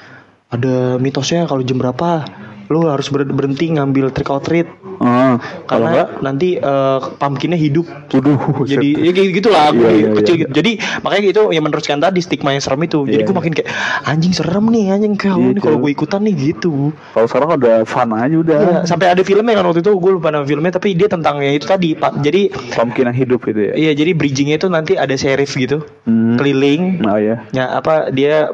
[0.50, 2.26] ada mitosnya kalau jam berapa
[2.66, 4.66] lu harus ber- berhenti ngambil trick or treat
[5.00, 7.88] Ah, kalau enggak karena nanti eh, pumpkinnya hidup.
[8.12, 10.40] Waduh, Jadi ya kayak gitulah aku Iya, iya, kecil iya.
[10.44, 10.50] gitu.
[10.52, 13.08] Jadi makanya itu yang meneruskan tadi stigma yang serem itu.
[13.08, 13.40] Jadi Iya, gue iya.
[13.40, 13.68] makin kayak
[14.04, 15.64] anjing serem nih anjing kayak Halloween Gitu.
[15.64, 16.74] kalau gue ikutan nih gitu.
[17.08, 18.60] Kalau sekarang udah fun aja udah.
[18.60, 21.54] Iya, sampai ada filmnya kan waktu itu gue lupa nama filmnya tapi dia tentang yang
[21.54, 22.20] itu tadi Pak.
[22.20, 23.72] Jadi Pumpkin yang hidup gitu ya.
[23.74, 26.36] iya jadi bridgingnya itu nanti ada sheriff gitu Hmm.
[26.36, 27.40] keliling Oh iya.
[27.50, 28.52] ya apa dia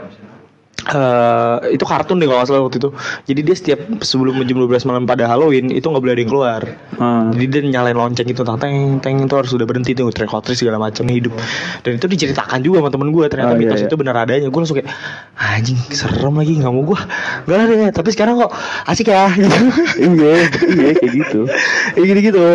[0.86, 2.90] eh itu kartun deh kalau nggak salah waktu itu.
[3.26, 6.62] Jadi dia setiap sebelum jam 12 malam pada Halloween itu nggak boleh ada yang keluar.
[6.96, 7.28] Ah.
[7.28, 10.78] jadi dia nyalain lonceng itu tang teng teng itu harus sudah berhenti tuh treat segala
[10.78, 11.34] macam hidup.
[11.82, 13.88] Dan itu diceritakan juga sama temen gue ternyata Oh, iya, mitos iya.
[13.90, 14.48] itu benar adanya.
[14.48, 14.90] Gue langsung kayak
[15.36, 17.00] anjing serem lagi nggak mau gue
[17.44, 18.52] nggak ada deh tapi sekarang kok
[18.86, 19.26] asik ya.
[19.34, 19.58] Gitu
[20.00, 21.40] iya, iya kayak gitu.
[21.98, 22.20] ya gitu.
[22.30, 22.46] Gitu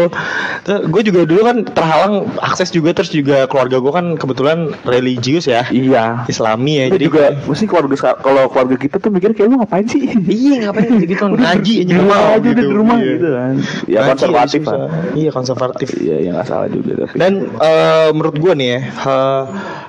[0.88, 5.68] gue juga dulu kan terhalang akses juga terus juga keluarga gue kan kebetulan religius ya.
[5.68, 6.26] Iya.
[6.32, 7.92] Islami ya jadi juga mesti keluarga
[8.22, 10.02] kalau keluarga kita tuh mikir kayak lu ngapain sih?
[10.32, 13.10] iya ngapain gitu gitu ngaji aja di rumah aja di rumah Iya.
[13.12, 13.54] gitu kan.
[13.86, 14.88] Ya Ngaji konservatif lah.
[15.14, 17.16] iya konservatif Iya, yang nggak salah juga tapi.
[17.16, 18.80] dan eh, menurut gue nih ya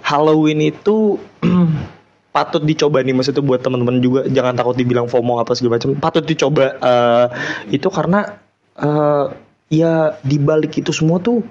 [0.03, 1.21] Halloween itu
[2.35, 6.25] patut dicoba nih maksudnya buat teman-teman juga jangan takut dibilang FOMO apa segala macam patut
[6.25, 7.27] dicoba eh,
[7.71, 8.25] itu karena
[8.75, 9.25] eh,
[9.69, 11.45] ya di balik itu semua tuh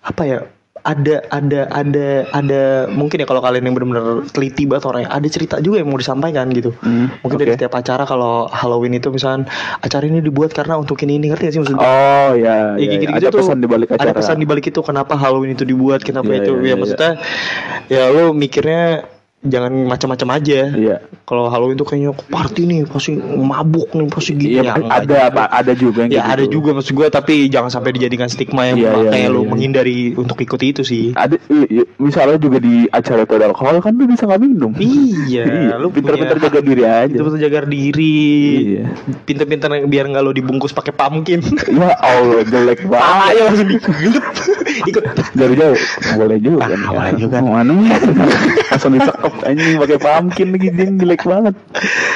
[0.00, 0.40] apa ya
[0.80, 5.60] ada ada ada ada mungkin ya kalau kalian yang benar-benar teliti banget orang ada cerita
[5.60, 6.72] juga yang mau disampaikan gitu.
[6.80, 7.56] Hmm, mungkin dari oke.
[7.60, 9.44] setiap acara kalau Halloween itu misalnya
[9.84, 11.84] acara ini dibuat karena untuk ini ini ngerti gak sih maksudnya?
[11.84, 14.04] Oh Ya, ya, ya, gitu-gitu ada tuh, pesan di balik acara.
[14.08, 16.52] Ada pesan di balik itu kenapa Halloween itu dibuat, kenapa Iya, itu.
[16.56, 17.12] iya, ya iya, maksudnya
[17.90, 19.04] ya lo mikirnya
[19.40, 20.60] jangan macam-macam aja.
[20.76, 20.96] Iya.
[21.24, 24.60] Kalau Halloween tuh kayaknya party nih, pasti mabuk nih, pasti gitu.
[24.60, 26.52] Iya, enggak ada apa ada juga yang Ya kayak ada gitu.
[26.60, 29.48] juga maksud gue tapi jangan sampai dijadikan stigma yang Iya, iya, makanya iya, lu iya.
[29.48, 31.16] menghindari untuk ikut itu sih.
[31.16, 31.40] Ada
[31.96, 34.72] misalnya juga di acara itu alkohol kan lu bisa nggak minum.
[34.76, 35.44] Iya,
[35.82, 37.08] lu pinter-pinter punya jaga diri aja.
[37.16, 38.20] Pinter-pinter jaga diri.
[38.76, 38.84] Iya.
[39.24, 41.40] Pinter-pinter biar nggak lo dibungkus pakai pumpkin.
[41.70, 43.00] Ya Allah jelek banget.
[43.00, 44.24] Palanya langsung digelup.
[44.90, 45.04] Ikut.
[45.32, 45.78] Dari jauh
[46.18, 46.66] boleh juga.
[46.66, 46.88] Ah, nih.
[46.92, 47.36] boleh juga.
[47.40, 47.72] Mana
[48.70, 51.54] langsung disekep anjing pakai pumpkin lagi dia jelek banget.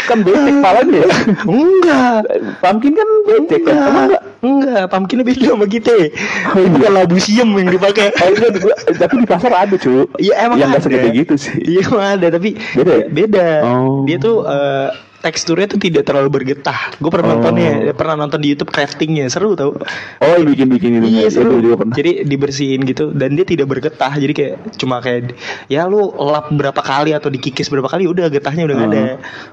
[0.06, 1.08] Kan becek palanya ya.
[1.44, 2.20] Enggak.
[2.62, 3.74] Pumpkin kan becek kan.
[3.74, 4.22] Enggak.
[4.38, 4.82] enggak?
[4.86, 5.90] Pumpkinnya beda sama kita.
[5.90, 6.68] Oh, iya.
[6.70, 8.14] Bukan labu siem yang dipakai.
[8.22, 10.06] Oh, gua- tapi di pasar ada cu.
[10.16, 10.80] Iya emang Yang ada.
[10.80, 11.54] segede gitu sih.
[11.58, 13.06] Iya emang ada tapi Beda ya?
[13.10, 13.48] Beda.
[13.66, 14.04] Oh.
[14.06, 14.88] Dia tuh eh,
[15.24, 16.92] teksturnya tuh tidak terlalu bergetah.
[16.94, 17.40] Gue pernah Oh.
[17.40, 19.72] nontonnya, pernah nonton di YouTube craftingnya, seru tau.
[20.20, 21.06] Oh, yang bikin-bikin itu.
[21.08, 21.56] Iya Itu seru.
[21.58, 21.94] juga pernah.
[21.94, 24.12] Jadi dibersihin gitu dan dia tidak bergetah.
[24.12, 25.32] Jadi kayak cuma kayak
[25.66, 29.02] ya lu lap berapa kali atau dikikis berapa kali udah getahnya udah nggak ada.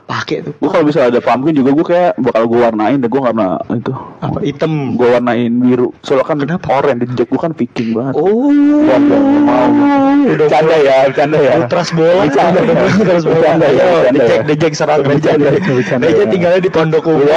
[0.04, 0.54] Pakai tuh.
[0.58, 3.94] Gue kalau bisa ada pumpkin juga gue kayak bakal gue warnain dan gue karena itu
[4.20, 4.72] Apa hitam.
[4.94, 6.68] gue warnain biru soalnya kan Kenapa?
[6.74, 8.50] oranye di gue kan viking banget Oh.
[8.52, 9.70] Gua mau
[10.28, 12.26] bercanda ya bercanda ya Ultras bola.
[12.26, 13.38] bercanda ya Ultras bola.
[13.38, 14.24] bercanda ya Ayo, bercanda
[14.58, 14.70] ya.
[14.74, 15.70] serang Bercanda Reja.
[15.70, 16.28] ya, bercanda Reja ya.
[16.28, 17.28] tinggalnya di Pondok Umum.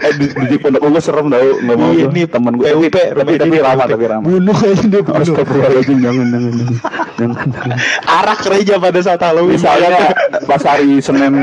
[0.00, 2.14] eh di, di pondok gue serem tau nggak mau Iya, gua.
[2.14, 5.20] nih, temen gue PUP, tapi tapi, ramah tapi ramah Bunuh aja dia bunuh.
[5.20, 6.52] Astagfirullahaladzim jangan jangan
[7.18, 7.78] jangan.
[8.06, 9.60] Arah gereja pada saat Halloween.
[9.60, 10.14] Misalnya
[10.46, 11.34] pas hari Senin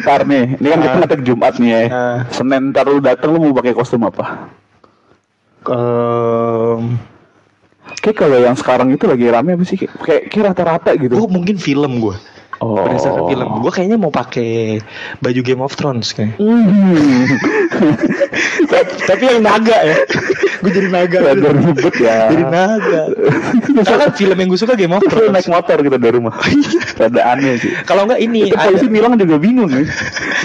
[0.00, 1.82] ntar nih, ini kan kita ngetek Jumat nih ya.
[1.86, 2.18] Ah.
[2.30, 4.48] Senin ntar lu dateng lu mau pakai kostum apa?
[5.66, 6.96] Em,
[7.96, 9.76] Kayak kalau yang sekarang itu lagi rame apa sih?
[9.76, 11.14] Kayak kayak, kayak rata-rata gitu.
[11.16, 12.14] oh mungkin film gue.
[12.58, 12.80] Oh.
[12.80, 13.46] Berdasarkan film.
[13.60, 14.80] Gue kayaknya mau pakai
[15.20, 16.40] baju Game of Thrones kayak.
[16.40, 17.28] Hmm.
[19.08, 19.96] Tapi yang naga ya.
[20.64, 21.18] gue jadi naga.
[21.20, 22.32] Rada ribet ya.
[22.32, 23.02] Jadi naga.
[23.84, 25.32] Karena kan film yang gue suka Game of Thrones.
[25.36, 26.34] naik motor gitu dari rumah.
[26.96, 27.70] Rada aneh sih.
[27.84, 28.94] Kalau enggak ini Itu polisi ada.
[28.94, 29.86] bilang juga bingung nih.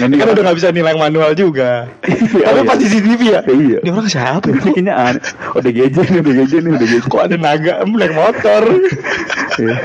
[0.00, 1.88] Nah, ini Kan udah nggak bisa nilai manual juga.
[2.04, 2.68] Iya, Tapi iya.
[2.68, 3.40] pas di CCTV ya.
[3.48, 3.78] Iya.
[3.82, 4.56] Ini orang siapa ya?
[4.60, 5.22] Kayaknya aneh.
[5.56, 7.06] Udah geje nih, udah geje nih, udah geje.
[7.08, 8.62] Kok ada naga naik motor?
[9.58, 9.76] Iya.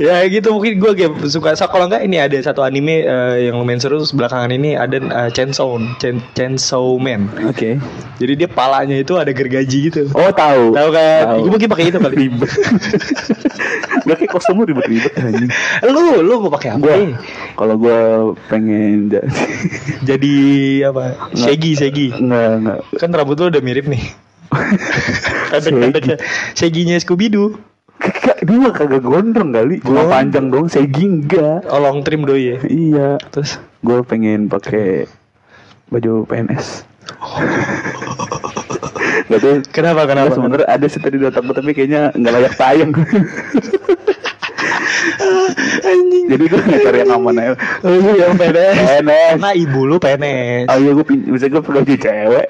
[0.06, 0.54] ya gitu.
[0.54, 1.54] Mungkin gue game suka.
[1.58, 3.98] So, kalau enggak ini ada satu anime eh, yang lumayan seru.
[4.02, 7.30] Terus belakangan ini ada uh, Chainsaw Chain, Chainsaw Man.
[7.46, 7.78] Oke.
[8.18, 10.10] jadi dia palanya itu ada gergaji gitu.
[10.14, 10.74] Oh tahu.
[10.74, 11.22] tahu kan?
[11.26, 11.38] Tahu.
[11.46, 12.16] gue mungkin pakai itu kali.
[12.28, 12.50] Ribet.
[14.06, 15.50] Gak kayak kostum lu ribet-ribet anjing.
[15.86, 16.82] lu lu mau pakai apa?
[16.82, 16.96] Gua.
[17.54, 18.00] Kalau gua
[18.50, 19.28] pengen jadi
[20.10, 20.34] jadi
[20.90, 21.30] apa?
[21.38, 22.08] Shaggy Shaggy.
[22.10, 24.02] Enggak enggak kan rambut lu udah mirip nih.
[25.48, 26.16] Pendek-pendeknya
[26.52, 29.80] Shaggy-nya Scooby Doo Kagak, dia kagak gondrong kali.
[29.80, 31.66] Cuma panjang dong, segi enggak.
[31.68, 33.08] oh long trim doi ya Iya.
[33.30, 35.06] terus Gue pengen pakai
[35.88, 36.86] baju PNS.
[39.22, 39.56] Gak tuh.
[39.70, 40.34] kenapa Kenapa?
[40.34, 42.90] Sebenernya ada sih tadi di otak tapi kayaknya nggak layak tayang.
[45.90, 47.54] anjing Jadi gue cari yang aman aja.
[47.82, 49.30] lu yang PNS PNS.
[49.36, 52.46] karena ibu lu PNS Oh iya gue bisa gue perlu jadi cewek.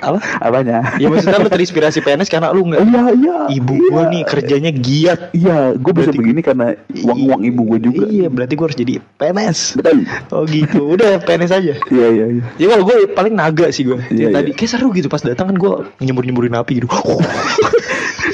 [0.00, 0.78] apa Apanya?
[0.96, 3.36] Ya maksudnya lu terinspirasi PNS karena lu nggak Iya iya.
[3.50, 3.88] Ibu iya.
[3.88, 8.04] gua nih kerjanya giat Iya, gue bisa begini karena uang uang ibu gue juga.
[8.06, 9.98] Iya berarti gua harus jadi PNS Betul.
[10.30, 12.44] Oh gitu Udah PNS aja Iya iya iya.
[12.56, 14.56] Ya kalau gue paling naga sih gue Iya, Tadi iya.
[14.56, 16.88] kayak seru gitu pas datang kan gue nyembur-nyemburin api gitu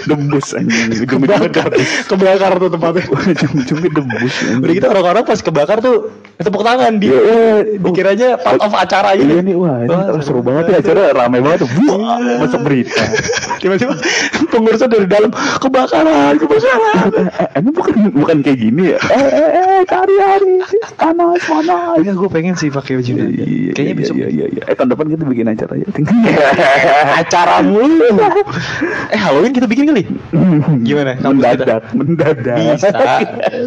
[0.00, 0.90] Dembus anjing.
[1.05, 1.68] Ujung-ujungnya
[2.09, 3.05] Kebakar tuh tempatnya
[3.88, 4.34] dembus.
[4.44, 4.60] anjing.
[4.60, 5.96] Udah gitu orang-orang pas kebakar tuh
[6.40, 7.76] Tepuk tangan di, Iya, iya.
[7.76, 11.44] Dikiranya part of acara gitu Iya nih wah, ini Wah, seru banget ya acara rame
[11.44, 11.70] banget tuh.
[12.00, 13.04] Wah, masuk berita.
[13.60, 13.92] Tiba-tiba
[14.48, 18.98] pengurusnya dari dalam Kebakaran Kebakaran Eh, emang bukan bukan kayak gini ya?
[19.12, 20.54] Eh, eh, eh, cari hari
[20.96, 22.00] panas panas.
[22.00, 24.62] Enggak gue pengen sih pakai baju naga Iya, Kayaknya iya, besok iya, iya, iya.
[24.64, 25.86] Eh tahun depan kita bikin acara ya.
[27.20, 28.16] acara mulu.
[29.14, 30.08] eh Halloween kita bikin kali.
[30.88, 31.20] Gimana?
[31.20, 31.64] Kampus kita?
[31.68, 32.56] mendadak, mendadak.
[32.80, 32.88] Bisa,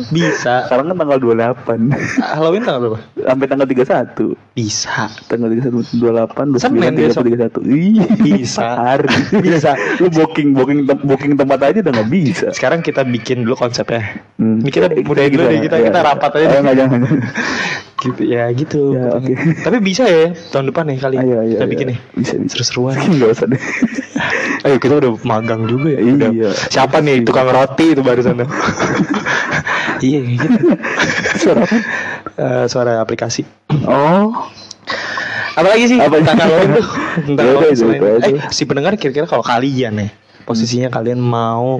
[0.10, 0.66] bisa.
[0.66, 3.00] Sekarang kan tanggal 28 Halloween tanggal berapa?
[3.16, 4.36] sampai tanggal 31.
[4.52, 5.08] Bisa.
[5.24, 7.24] Tanggal 31 28 29 Senin 30 besok.
[7.24, 7.64] 31.
[7.70, 8.66] Ih, Bisa.
[8.66, 9.08] Hari.
[9.40, 9.72] Bisa.
[9.98, 12.48] Lu booking booking booking tempat aja udah nggak bisa.
[12.50, 14.20] Sekarang kita bikin dulu konsepnya.
[14.36, 14.60] Hmm.
[14.60, 16.06] Ini kita Eh, mudahin dulu deh, kita- ya, kita ya.
[16.06, 16.60] rapat aja Eh, deh.
[16.60, 17.00] nggak, jangan.
[17.96, 18.82] Gitu ya gitu.
[18.92, 19.32] Ya, oke.
[19.62, 21.16] Tapi bisa ya tahun depan nih kali.
[21.16, 21.98] Ayo, ayo, kita bikin nih.
[22.14, 22.52] Bisa, bisa.
[22.54, 23.00] Seru-seruan.
[23.08, 23.62] Enggak usah deh.
[24.64, 26.00] Ayo kita udah magang juga ya.
[26.02, 26.30] Udah.
[26.30, 26.50] Iya.
[26.52, 28.44] Siapa nih tukang roti itu barusan?
[30.04, 30.46] iya gitu.
[31.42, 31.78] Suara apa?
[32.34, 33.48] Eh, suara aplikasi.
[33.84, 34.30] Oh,
[35.54, 36.18] Apalagi sih Apa?
[36.18, 36.86] tentang tuh
[37.30, 38.26] tentang Ya Halloween itu selain- aja.
[38.28, 40.10] Eh si pendengar kira-kira kalau kalian nih
[40.44, 41.78] posisinya kalian mau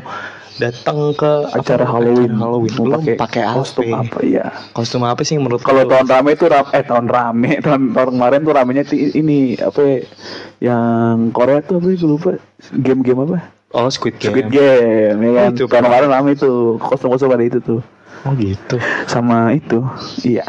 [0.54, 2.30] datang ke acara apa, Halloween.
[2.30, 4.46] acara Halloween Mau lu pakai pakai kostum apa ya?
[4.72, 8.40] Kostum apa sih menurut Kalau tahun rame itu ram eh tahun rame tahun tahun kemarin
[8.40, 9.98] tuh ramenya ini apa ya,
[10.62, 12.38] yang Korea tuh apa sih lupa
[12.72, 13.38] game-game apa?
[13.74, 14.30] Oh Squid Game.
[14.30, 15.50] Squid Game ya kan.
[15.52, 17.82] itu tahun kemarin rame itu kostum-kostum ada itu tuh.
[18.24, 18.80] Oh gitu.
[19.04, 19.84] sama itu.
[20.24, 20.48] Iya.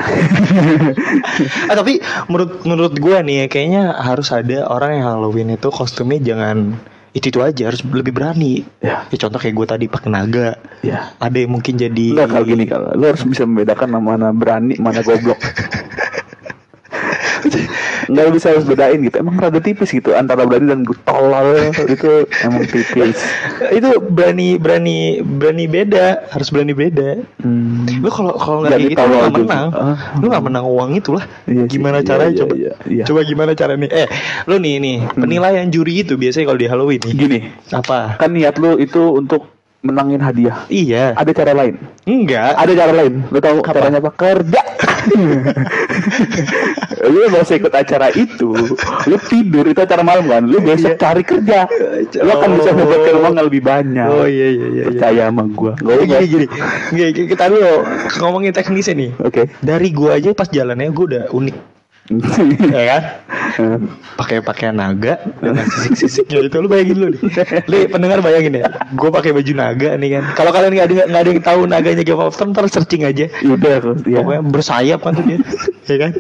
[1.67, 1.99] Ah tapi
[2.31, 6.79] menurut menurut gue nih kayaknya harus ada orang yang Halloween itu kostumnya jangan
[7.15, 8.63] itu itu aja harus lebih berani.
[8.79, 9.07] Ya.
[9.11, 10.55] Ya contoh kayak gue tadi pakai naga.
[10.87, 11.15] Ya.
[11.19, 15.03] Ada yang mungkin jadi Enggak kalau gini kalau lu harus bisa membedakan mana berani mana
[15.03, 15.39] goblok.
[18.11, 19.17] Enggak bisa harus bedain gitu.
[19.21, 23.17] Emang rada tipis gitu antara berani dan tolol itu emang tipis.
[23.71, 27.23] itu berani berani berani beda harus berani beda.
[27.41, 27.87] Hmm.
[28.03, 29.69] Lu kalau kalau nggak kayak gitu lu nggak menang.
[29.73, 29.97] Ah.
[30.19, 31.25] Lu nggak menang uang itu lah.
[31.49, 32.55] Iya gimana Iya, caranya iya, coba?
[32.59, 33.05] iya, iya.
[33.07, 33.87] Coba gimana caranya?
[33.89, 34.09] Eh,
[34.51, 37.15] lu nih nih penilaian juri itu biasanya kalau di Halloween nih.
[37.15, 37.39] Gini,
[37.73, 38.19] Apa?
[38.19, 39.54] kan niat lu itu untuk
[39.85, 40.65] menangin hadiah.
[40.73, 41.13] Iya.
[41.15, 41.77] Ada cara lain.
[42.09, 42.57] Enggak.
[42.57, 43.15] Ada cara lain.
[43.29, 44.11] Lu tahu caranya apa?
[44.17, 44.63] Kerja.
[47.13, 48.57] lu gak usah ikut acara itu.
[49.05, 50.43] Lu tidur itu acara malam kan.
[50.49, 51.69] Lu besok cari kerja.
[52.17, 52.81] Lu akan bisa Oh.
[52.81, 54.09] mendapatkan uang lebih banyak.
[54.09, 54.67] Oh iya iya iya.
[54.73, 54.85] iya.
[54.89, 55.73] Percaya sama gua.
[55.77, 56.07] Gak usah.
[56.09, 56.47] gini gini.
[56.91, 57.71] Gini, kita dulu
[58.25, 59.11] ngomongin teknisnya nih.
[59.21, 59.43] Oke.
[59.61, 61.57] Dari gua aja pas jalannya gua udah unik,
[62.77, 63.03] ya kan?
[64.21, 67.21] Pakai pakaian naga dengan sisik-sisiknya itu lu bayangin lu nih.
[67.65, 68.69] Lu pendengar bayangin ya.
[68.93, 70.23] Gua pakai baju naga nih kan.
[70.37, 73.27] Kalau kalian nggak ada nggak ada yang tahu naganya Game of Thrones, ntar searching aja.
[73.41, 74.21] Yaudah, ya.
[74.21, 75.41] Pokoknya bersayap kan tuh dia,
[75.89, 76.11] ya kan?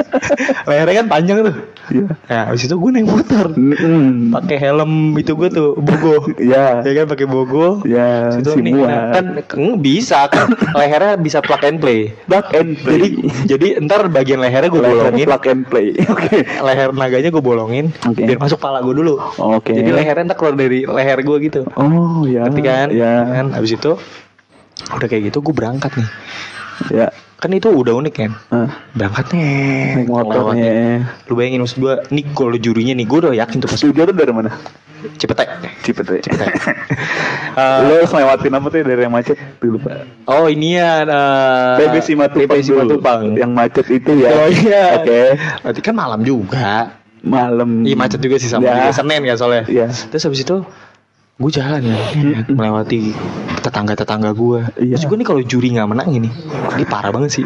[0.68, 1.56] Lehernya kan panjang tuh.
[1.90, 2.06] Iya.
[2.28, 3.46] Nah, habis itu gue naik motor.
[3.56, 4.30] Mm-mm.
[4.32, 6.28] Pakai helm itu gue tuh bogo.
[6.38, 6.84] Ya.
[6.84, 7.80] Ya kan pakai bogo.
[7.88, 12.12] Ya, Situ si nih, nah, kan kan bisa kan lehernya bisa plug and play.
[12.28, 12.98] Plug and play.
[13.00, 13.08] Jadi
[13.48, 15.88] jadi ntar bagian lehernya gue Leher bolongin, plug and play.
[16.14, 16.36] Oke.
[16.42, 18.26] leher naganya gue bolongin, Oke.
[18.26, 19.16] biar masuk pala gue dulu.
[19.38, 19.72] Oke.
[19.72, 21.60] Jadi lehernya ntar keluar dari leher gue gitu.
[21.78, 22.44] Oh ya.
[22.50, 22.88] Ngerti kan?
[22.90, 23.24] Ya.
[23.24, 23.94] Kan habis itu
[24.90, 26.08] udah kayak gitu gue berangkat nih.
[26.90, 27.08] Ya.
[27.44, 28.32] Kan itu udah unik kan.
[28.48, 30.00] Ah, Berangkat nih.
[30.00, 31.04] naik motornya.
[31.28, 34.16] Lu bayangin maksud gue, nih kalau jurinya nih gue udah yakin tuh pas Studio tuh
[34.16, 34.48] dari mana?
[35.20, 35.44] Cipete.
[35.84, 36.24] Cipete.
[37.54, 39.38] Eh, Lo lewatin apa tuh dari yang macet?
[39.62, 40.02] Tuh lupa.
[40.26, 42.58] oh ini ya uh, PB Simatupang.
[42.58, 42.66] Dulu.
[42.66, 43.20] Simatupang.
[43.38, 44.30] Yang macet itu ya.
[44.34, 44.98] Oh iya.
[44.98, 45.38] Oke.
[45.62, 46.98] Berarti kan malam juga.
[47.22, 47.86] Malam.
[47.86, 48.90] Iya macet juga sih sama Ya.
[48.90, 49.62] juga Senin kan soalnya.
[49.70, 49.86] Iya.
[49.86, 50.66] Terus habis itu
[51.34, 52.54] gue jalan ya, Mm-mm.
[52.54, 53.10] melewati
[53.58, 54.70] tetangga-tetangga gue.
[54.78, 54.94] Iya.
[54.94, 56.30] Terus gue nih kalau juri nggak menang ini,
[56.78, 57.44] ini parah banget sih.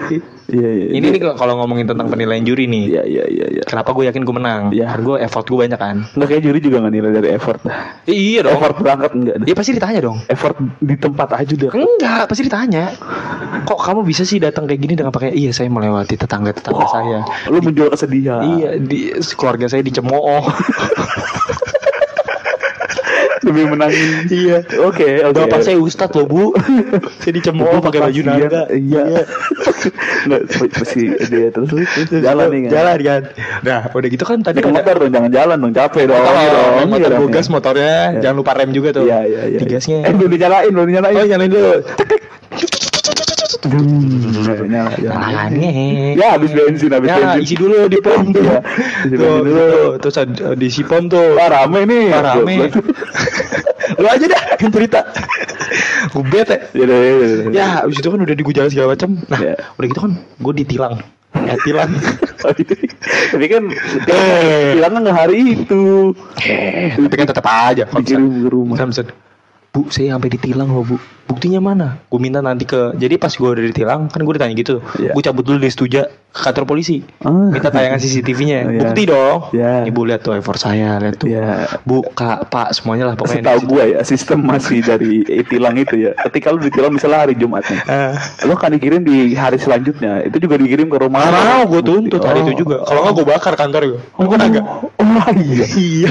[0.49, 0.87] Iya iya.
[0.93, 3.63] Ini nih kalau ngomongin tentang penilaian juri nih, Iya iya iya iya.
[3.65, 4.63] kenapa gue yakin gue menang?
[4.77, 4.93] Iya.
[4.93, 5.97] Karena gue effort gue banyak kan.
[6.05, 7.61] Enggak kayak juri juga nggak nilai dari effort
[8.05, 8.61] iya dong.
[8.61, 9.35] Effort berangkat enggak.
[9.49, 10.19] Iya pasti ditanya dong.
[10.29, 11.71] Effort di tempat aja udah.
[11.73, 12.85] Enggak, pasti ditanya.
[13.65, 17.25] Kok kamu bisa sih datang kayak gini dengan pakai iya saya melewati tetangga-tetangga saya.
[17.49, 18.45] Lu menjual kesedihan.
[18.45, 20.45] Iya, di keluarga saya dicemooh.
[23.49, 24.11] Demi menangin.
[24.29, 24.59] iya.
[24.79, 25.35] Oke oke.
[25.35, 26.43] Bapak saya ustad loh bu
[27.21, 29.25] Saya dicemooh pakai baju naga Iya.
[30.25, 31.71] Enggak pasti dia terus
[32.11, 32.71] jalan nih kan.
[32.71, 33.21] Jalan kan
[33.63, 36.19] Nah udah gitu kan tadi Naik motor dong, jangan jalan dong, capek dong.
[36.19, 37.21] Motor, Iya dong, motor iya dong.
[37.21, 38.21] gue gas motornya Iya.
[38.21, 39.59] Jangan lupa rem juga tuh Iya iya iya.
[39.59, 41.15] Digasnya Eh belum dinyalain, belum dinyalain.
[41.15, 41.73] Oh nyalain dulu
[43.49, 44.83] Tangannya
[46.13, 47.41] Ya habis bensin, habis Ya bensin.
[47.43, 48.61] isi dulu di pom tuh Iya,
[49.03, 49.57] isi Tuh, dulu.
[49.57, 52.05] tuh, Terus ada- diisi pom tuh Wah rame nih.
[52.13, 52.55] Wah, rame
[53.97, 55.01] Lu aja dah yang cerita
[56.13, 57.29] Gue bete Ya ya udah, ya udah.
[57.51, 59.41] Ya abis itu kan udah di jalan segala macam Nah
[59.75, 60.95] udah gitu kan Gue ditilang
[61.33, 61.91] Ya tilang
[63.33, 63.63] Tapi kan
[64.07, 66.15] bilangnya nggak hari itu.
[66.41, 68.77] Eh, tapi kan tetap aja Dikirim misalnya- ke rumah.
[69.69, 70.97] Bu, saya sampai ditilang loh, Bu.
[71.29, 72.01] Buktinya mana?
[72.09, 74.81] Gue minta nanti ke Jadi pas gue udah ditilang, kan gue ditanya gitu.
[74.97, 75.13] Iya.
[75.13, 77.01] Gue cabut dulu di Setuja ke kantor polisi.
[77.21, 77.49] Ah.
[77.49, 78.59] Minta tayangan CCTV-nya.
[78.69, 78.81] Iya.
[78.83, 79.37] Bukti dong.
[79.53, 79.85] Iya.
[79.87, 81.29] Ibu lihat tuh effort saya, lihat tuh.
[81.29, 81.69] Iya.
[81.85, 83.45] Bu, Kak, Pak, semuanya lah pokoknya.
[83.55, 83.65] Situ.
[83.67, 86.13] gue ya sistem masih dari tilang itu ya.
[86.27, 87.81] Ketika lu ditilang misalnya hari Jumat nih,
[88.45, 90.25] lu akan dikirim di hari selanjutnya.
[90.25, 91.29] Itu juga dikirim ke rumah.
[91.29, 92.45] Mau gue tuntut hari Oh.
[92.49, 92.81] itu juga.
[92.83, 94.01] Kalau nggak gue bakar kantor gue.
[94.17, 94.65] Oh, Gue agak.
[94.65, 95.65] Oh iya.
[95.79, 96.11] Iya,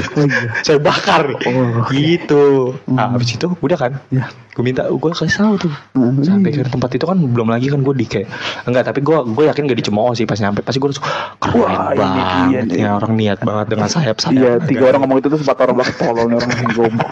[0.62, 1.86] saya bakar Oh.
[1.90, 2.74] gitu.
[2.86, 4.28] Nah, habis itu udah kan, Ya.
[4.58, 5.74] Gue minta gue kasih tahu tuh.
[5.94, 6.18] Hmm.
[6.26, 8.26] Sampai ke tempat itu kan belum lagi kan gue di kayak
[8.66, 11.06] enggak tapi gue gue yakin gak dicemooh sih pas nyampe pasti gue langsung
[11.38, 12.76] keren Wah, ini banget iya nih.
[12.82, 15.74] ya orang niat banget dengan sayap sayap Iya, tiga orang ngomong itu tuh empat orang
[15.78, 17.10] bilang tolol nih orang goblok.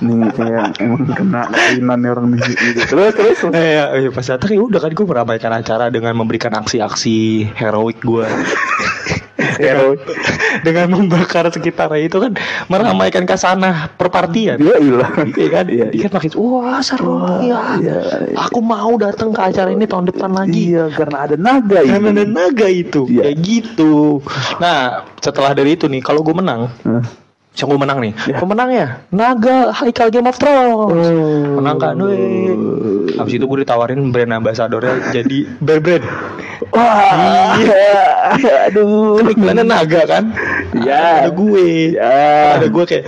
[0.00, 2.80] Nih kayak emang kena kainan nih orang nih gitu.
[2.96, 3.38] Terus terus.
[3.52, 8.00] Eh, ya, ya, pas datang ya udah kan gue meramaikan acara dengan memberikan aksi-aksi heroik
[8.00, 8.24] gue
[9.56, 10.00] Heroik.
[10.62, 12.32] dengan membakar sekitarnya itu kan
[12.66, 15.14] meramaikan kasanah perpartian Dia hilang.
[15.32, 15.64] Iya kan?
[15.68, 17.76] Iya, Dia kan makin wah seru ya.
[17.78, 17.98] iya.
[18.48, 20.72] Aku mau datang ke acara ini tahun depan lagi.
[20.72, 21.90] Iya, karena ada naga ini.
[21.92, 23.22] Karena ada naga itu Iya.
[23.22, 24.20] kayak gitu.
[24.58, 27.02] Nah, setelah dari itu nih kalau gue menang, Hah?
[27.52, 28.12] siapa gue menang nih?
[28.28, 28.36] Ya.
[28.36, 31.08] Pemenangnya Naga Haikal Game of Thrones.
[31.08, 31.56] Oh.
[31.56, 31.96] Menang kan.
[33.16, 36.04] Habis itu gue ditawarin brand ambassadornya jadi Bear Brand.
[36.74, 38.68] Wah, iya.
[38.68, 39.22] aduh.
[39.22, 40.24] Kan iklannya naga kan?
[40.74, 41.26] Iya.
[41.26, 41.94] Ada gue.
[41.94, 42.14] Ya.
[42.60, 43.04] Ada gue kayak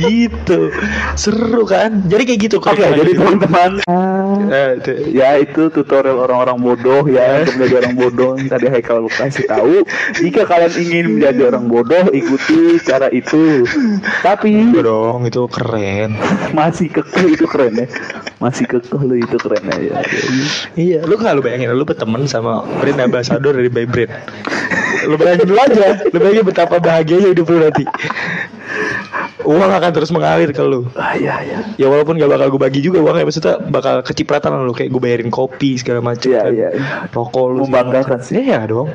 [0.00, 0.72] gitu
[1.14, 3.70] seru kan jadi kayak gitu Oke, jadi teman-teman
[4.48, 4.92] Eh, itu.
[5.12, 9.84] ya itu tutorial orang-orang bodoh ya untuk menjadi orang bodoh yang tadi Haikal kasih tahu
[10.16, 13.64] jika kalian ingin menjadi orang bodoh ikuti cara itu
[14.24, 16.16] tapi Iya dong itu keren
[16.56, 17.86] masih kekeh itu keren ya
[18.40, 20.87] masih kekeh lu itu keren ya, ya.
[20.88, 24.12] Iya, lu gak lu bayangin lu berteman sama brand ambassador dari Beyblade.
[25.04, 27.84] Lu bayangin dulu aja, lu bayangin betapa bahagianya hidup lu nanti.
[29.48, 30.84] Uang akan terus mengalir ke lu.
[30.92, 34.72] ah ya ya Ya walaupun gak bakal gue bagi juga uangnya, maksudnya bakal kecipratan lu
[34.72, 36.28] kayak gue bayarin kopi segala macam.
[36.28, 36.52] Iya, kan.
[36.52, 36.68] iya.
[37.12, 37.64] Rokok lu.
[37.68, 38.32] Membanggakan macam.
[38.32, 38.88] Iya dong.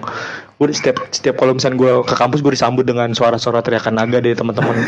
[0.61, 4.37] Gue setiap setiap kalau misalnya gue ke kampus gue disambut dengan suara-suara teriakan naga dari
[4.37, 4.77] teman-teman.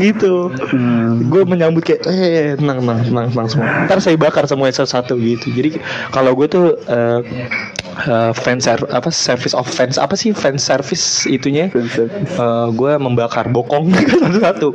[0.00, 0.52] gitu.
[0.70, 1.30] Hmm.
[1.30, 5.50] gue menyambut kayak eh tenang tenang tenang tenang semua ntar saya bakar semua satu gitu
[5.52, 5.80] jadi
[6.12, 7.20] kalau gue tuh eh
[8.06, 12.30] eh, fan ser apa service of fans apa sih fan service itunya Fan service.
[12.36, 14.68] Eh, gue membakar bokong satu-satu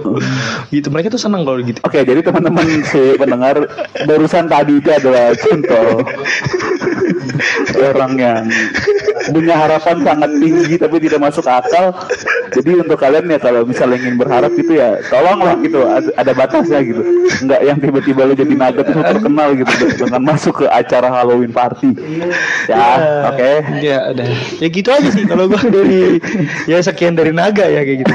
[0.69, 3.55] gitu mereka tuh seneng kalau gitu Oke, jadi teman-teman si pendengar
[4.05, 6.03] barusan tadi itu adalah contoh
[7.79, 8.43] orang yang
[9.31, 11.95] punya harapan sangat tinggi tapi tidak masuk akal.
[12.53, 16.79] Jadi untuk kalian ya kalau misalnya ingin berharap gitu ya, tolonglah gitu ada, ada batasnya
[16.85, 17.01] gitu.
[17.43, 19.73] Enggak yang tiba-tiba lu jadi naga terus lu terkenal gitu
[20.05, 21.91] dengan masuk ke acara Halloween party.
[22.69, 22.83] Ya,
[23.33, 23.51] oke.
[23.81, 24.27] ya udah
[24.61, 26.01] ya gitu aja sih kalau gue dari
[26.69, 28.13] ya sekian dari naga ya kayak gitu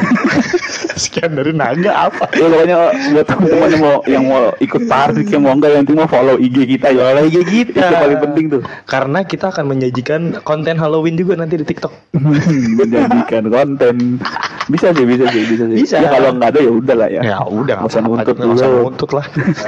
[0.94, 2.76] sekian dari naga apa Ya pokoknya
[3.11, 6.37] buat teman-teman yang mau yang mau ikut party yang mau enggak yang penting mau follow
[6.37, 7.03] IG kita ya.
[7.05, 7.83] Follow IG kita.
[7.83, 8.62] Itu paling penting tuh.
[8.85, 11.92] karena kita akan menyajikan konten Halloween juga nanti di TikTok
[12.79, 14.18] menjadikan konten
[14.66, 15.96] bisa sih bisa sih bisa sih Bisa.
[15.98, 18.68] ya kalau nggak ada ya udah lah ya Ya udah, nggak usah nuntut nggak usah
[18.70, 19.24] nuntut lah.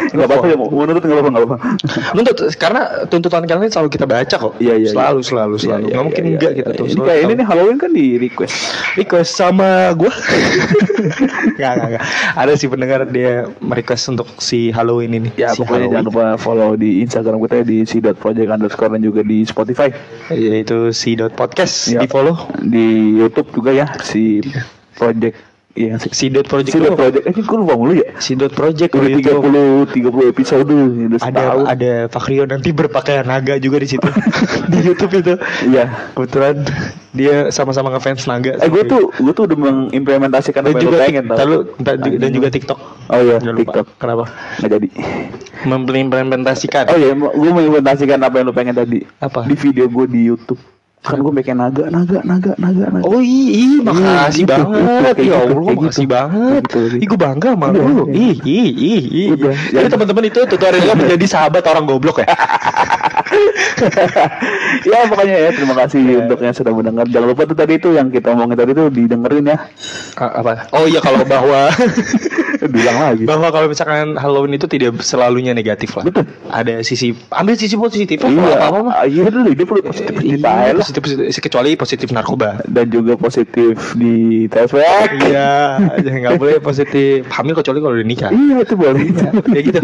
[0.09, 1.57] nggak apa-apa ya mau mau nuntut nggak apa-apa nggak apa-apa
[2.13, 4.53] Nuntut karena tuntutan kalian selalu kita baca kok.
[4.57, 5.27] Iya, iya, Selalu iya.
[5.27, 5.83] selalu Iya, selalu.
[5.83, 6.79] iya, Nggak mungkin enggak kita iya.
[6.79, 6.85] tuh.
[6.85, 8.57] ini selalu kayak ini nih Halloween kan di request
[8.97, 10.13] request sama gua.
[11.15, 12.05] Enggak enggak enggak.
[12.35, 15.31] Ada si pendengar dia merequest untuk si Halloween ini.
[15.35, 19.43] ya si pokoknya jangan lupa follow di Instagram kita di si.project underscore dan juga di
[19.43, 19.89] Spotify
[20.29, 22.01] yaitu si dot podcast Iya.
[22.01, 24.41] di follow di YouTube juga ya si
[24.93, 25.37] project
[25.73, 26.13] Iya sih.
[26.13, 26.93] si dot project Si dulu.
[26.95, 28.13] project, eh gue lupa mulu ya.
[28.19, 31.65] si dot project Udah tiga puluh tiga puluh episode udah ada setahun.
[31.67, 34.05] ada Fakrio nanti berpakaian naga juga di situ
[34.69, 36.13] di YouTube itu Iya.
[36.13, 36.61] kebetulan
[37.13, 40.99] dia sama-sama ngefans naga Eh gue tuh gue tuh udah mengimplementasikan dan apa yang juga
[40.99, 41.37] pengen tau.
[41.37, 43.61] ntar lu, ntar ju- dan juga TikTok Oh iya Jangan lupa.
[43.63, 44.25] TikTok kenapa
[44.59, 44.89] nggak jadi.
[45.63, 48.99] mengimplementasikan Oh iya gue mengimplementasikan apa yang lu pengen tadi.
[49.19, 49.45] Apa?
[49.45, 50.61] Di video gue di YouTube.
[51.03, 53.03] Kan gue pengen naga naga naga naga naga.
[53.03, 55.15] Oh iya, makasih gitu, banget.
[55.19, 56.15] gitu, ya Allah, gitu, makasih gitu.
[56.15, 56.63] banget.
[56.63, 56.97] Gitu, gitu.
[57.03, 57.95] Ih, gue bangga sama Udah, lu.
[58.07, 58.15] udah.
[58.15, 59.29] Ih, ih, ih, ih.
[59.75, 62.31] Jadi teman-teman itu tutorialnya menjadi sahabat orang goblok ya.
[64.87, 67.05] ya pokoknya ya terima kasih untuk yang sudah mendengar.
[67.09, 69.59] Jangan lupa tuh tadi itu yang kita omongin tadi itu didengerin ya.
[70.17, 70.71] apa?
[70.71, 71.67] Oh iya kalau bahwa
[72.63, 73.27] Bilang lagi.
[73.27, 76.07] bahwa kalau misalkan Halloween itu tidak selalunya negatif lah.
[76.07, 76.31] Betul.
[76.47, 78.95] Ada sisi ambil sisi positif Iya, apa apa mah.
[79.03, 80.79] ah, iya dulu hidup lu positif positif Iya.
[80.93, 82.61] Positif, positif, kecuali positif narkoba.
[82.69, 85.09] dan juga positif di tespek.
[85.25, 88.31] Iya, jangan nggak boleh positif hamil kecuali kalau udah nikah.
[88.31, 89.05] Iya itu boleh.
[89.53, 89.81] ya gitu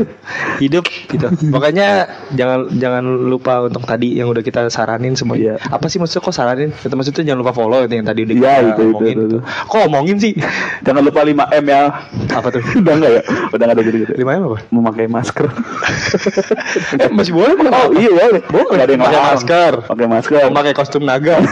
[0.59, 5.55] hidup gitu pokoknya jangan jangan lupa untuk tadi yang udah kita saranin semuanya Iya.
[5.71, 8.43] apa sih maksudnya kok saranin kita maksudnya jangan lupa follow itu yang tadi udah Iya,
[8.43, 9.39] kita itu, itu, omongin itu, itu.
[9.45, 10.33] kok omongin sih
[10.83, 11.83] Jangan lupa 5 m ya.
[12.31, 13.23] Apa tuh Udah enggak ya?
[13.51, 14.13] Udah enggak ada gitu-gitu.
[14.17, 15.47] lima m apa Memakai masker.
[17.03, 18.41] eh, masih boleh boleh oh iya boleh.
[18.47, 18.79] Boleh.
[18.83, 19.73] Ada yang Pakai masker.
[19.87, 20.43] Pakai masker.
[20.51, 21.41] memakai kostum naga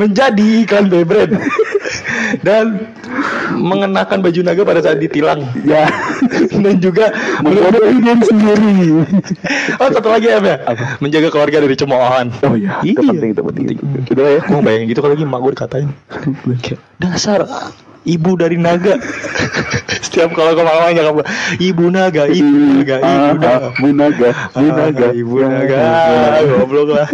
[0.00, 1.38] menjadi iklan Beyblade
[2.42, 2.90] dan
[3.54, 5.86] mengenakan baju naga pada saat ditilang Ya.
[6.64, 8.74] dan juga Membodohi diri sendiri.
[9.78, 10.40] oh satu lagi ya
[10.98, 12.80] menjaga keluarga dari cemoohan Oh iya.
[12.82, 13.10] Itu Iya.
[13.14, 13.66] penting itu penting.
[14.10, 14.40] Udah ya.
[14.42, 15.88] Gue bayangin gitu kalau lagi emak gue dikatain
[16.98, 17.40] Dasar
[18.04, 18.96] ibu dari naga
[20.04, 21.26] Setiap kalau ke mama nyakap gue
[21.58, 22.46] Ibu naga, ibu
[22.78, 24.28] naga, ibu Ah, naga ah, Bunaga.
[24.54, 25.06] Bunaga.
[25.10, 25.78] Ah, Ibu naga
[26.44, 27.08] Goblok lah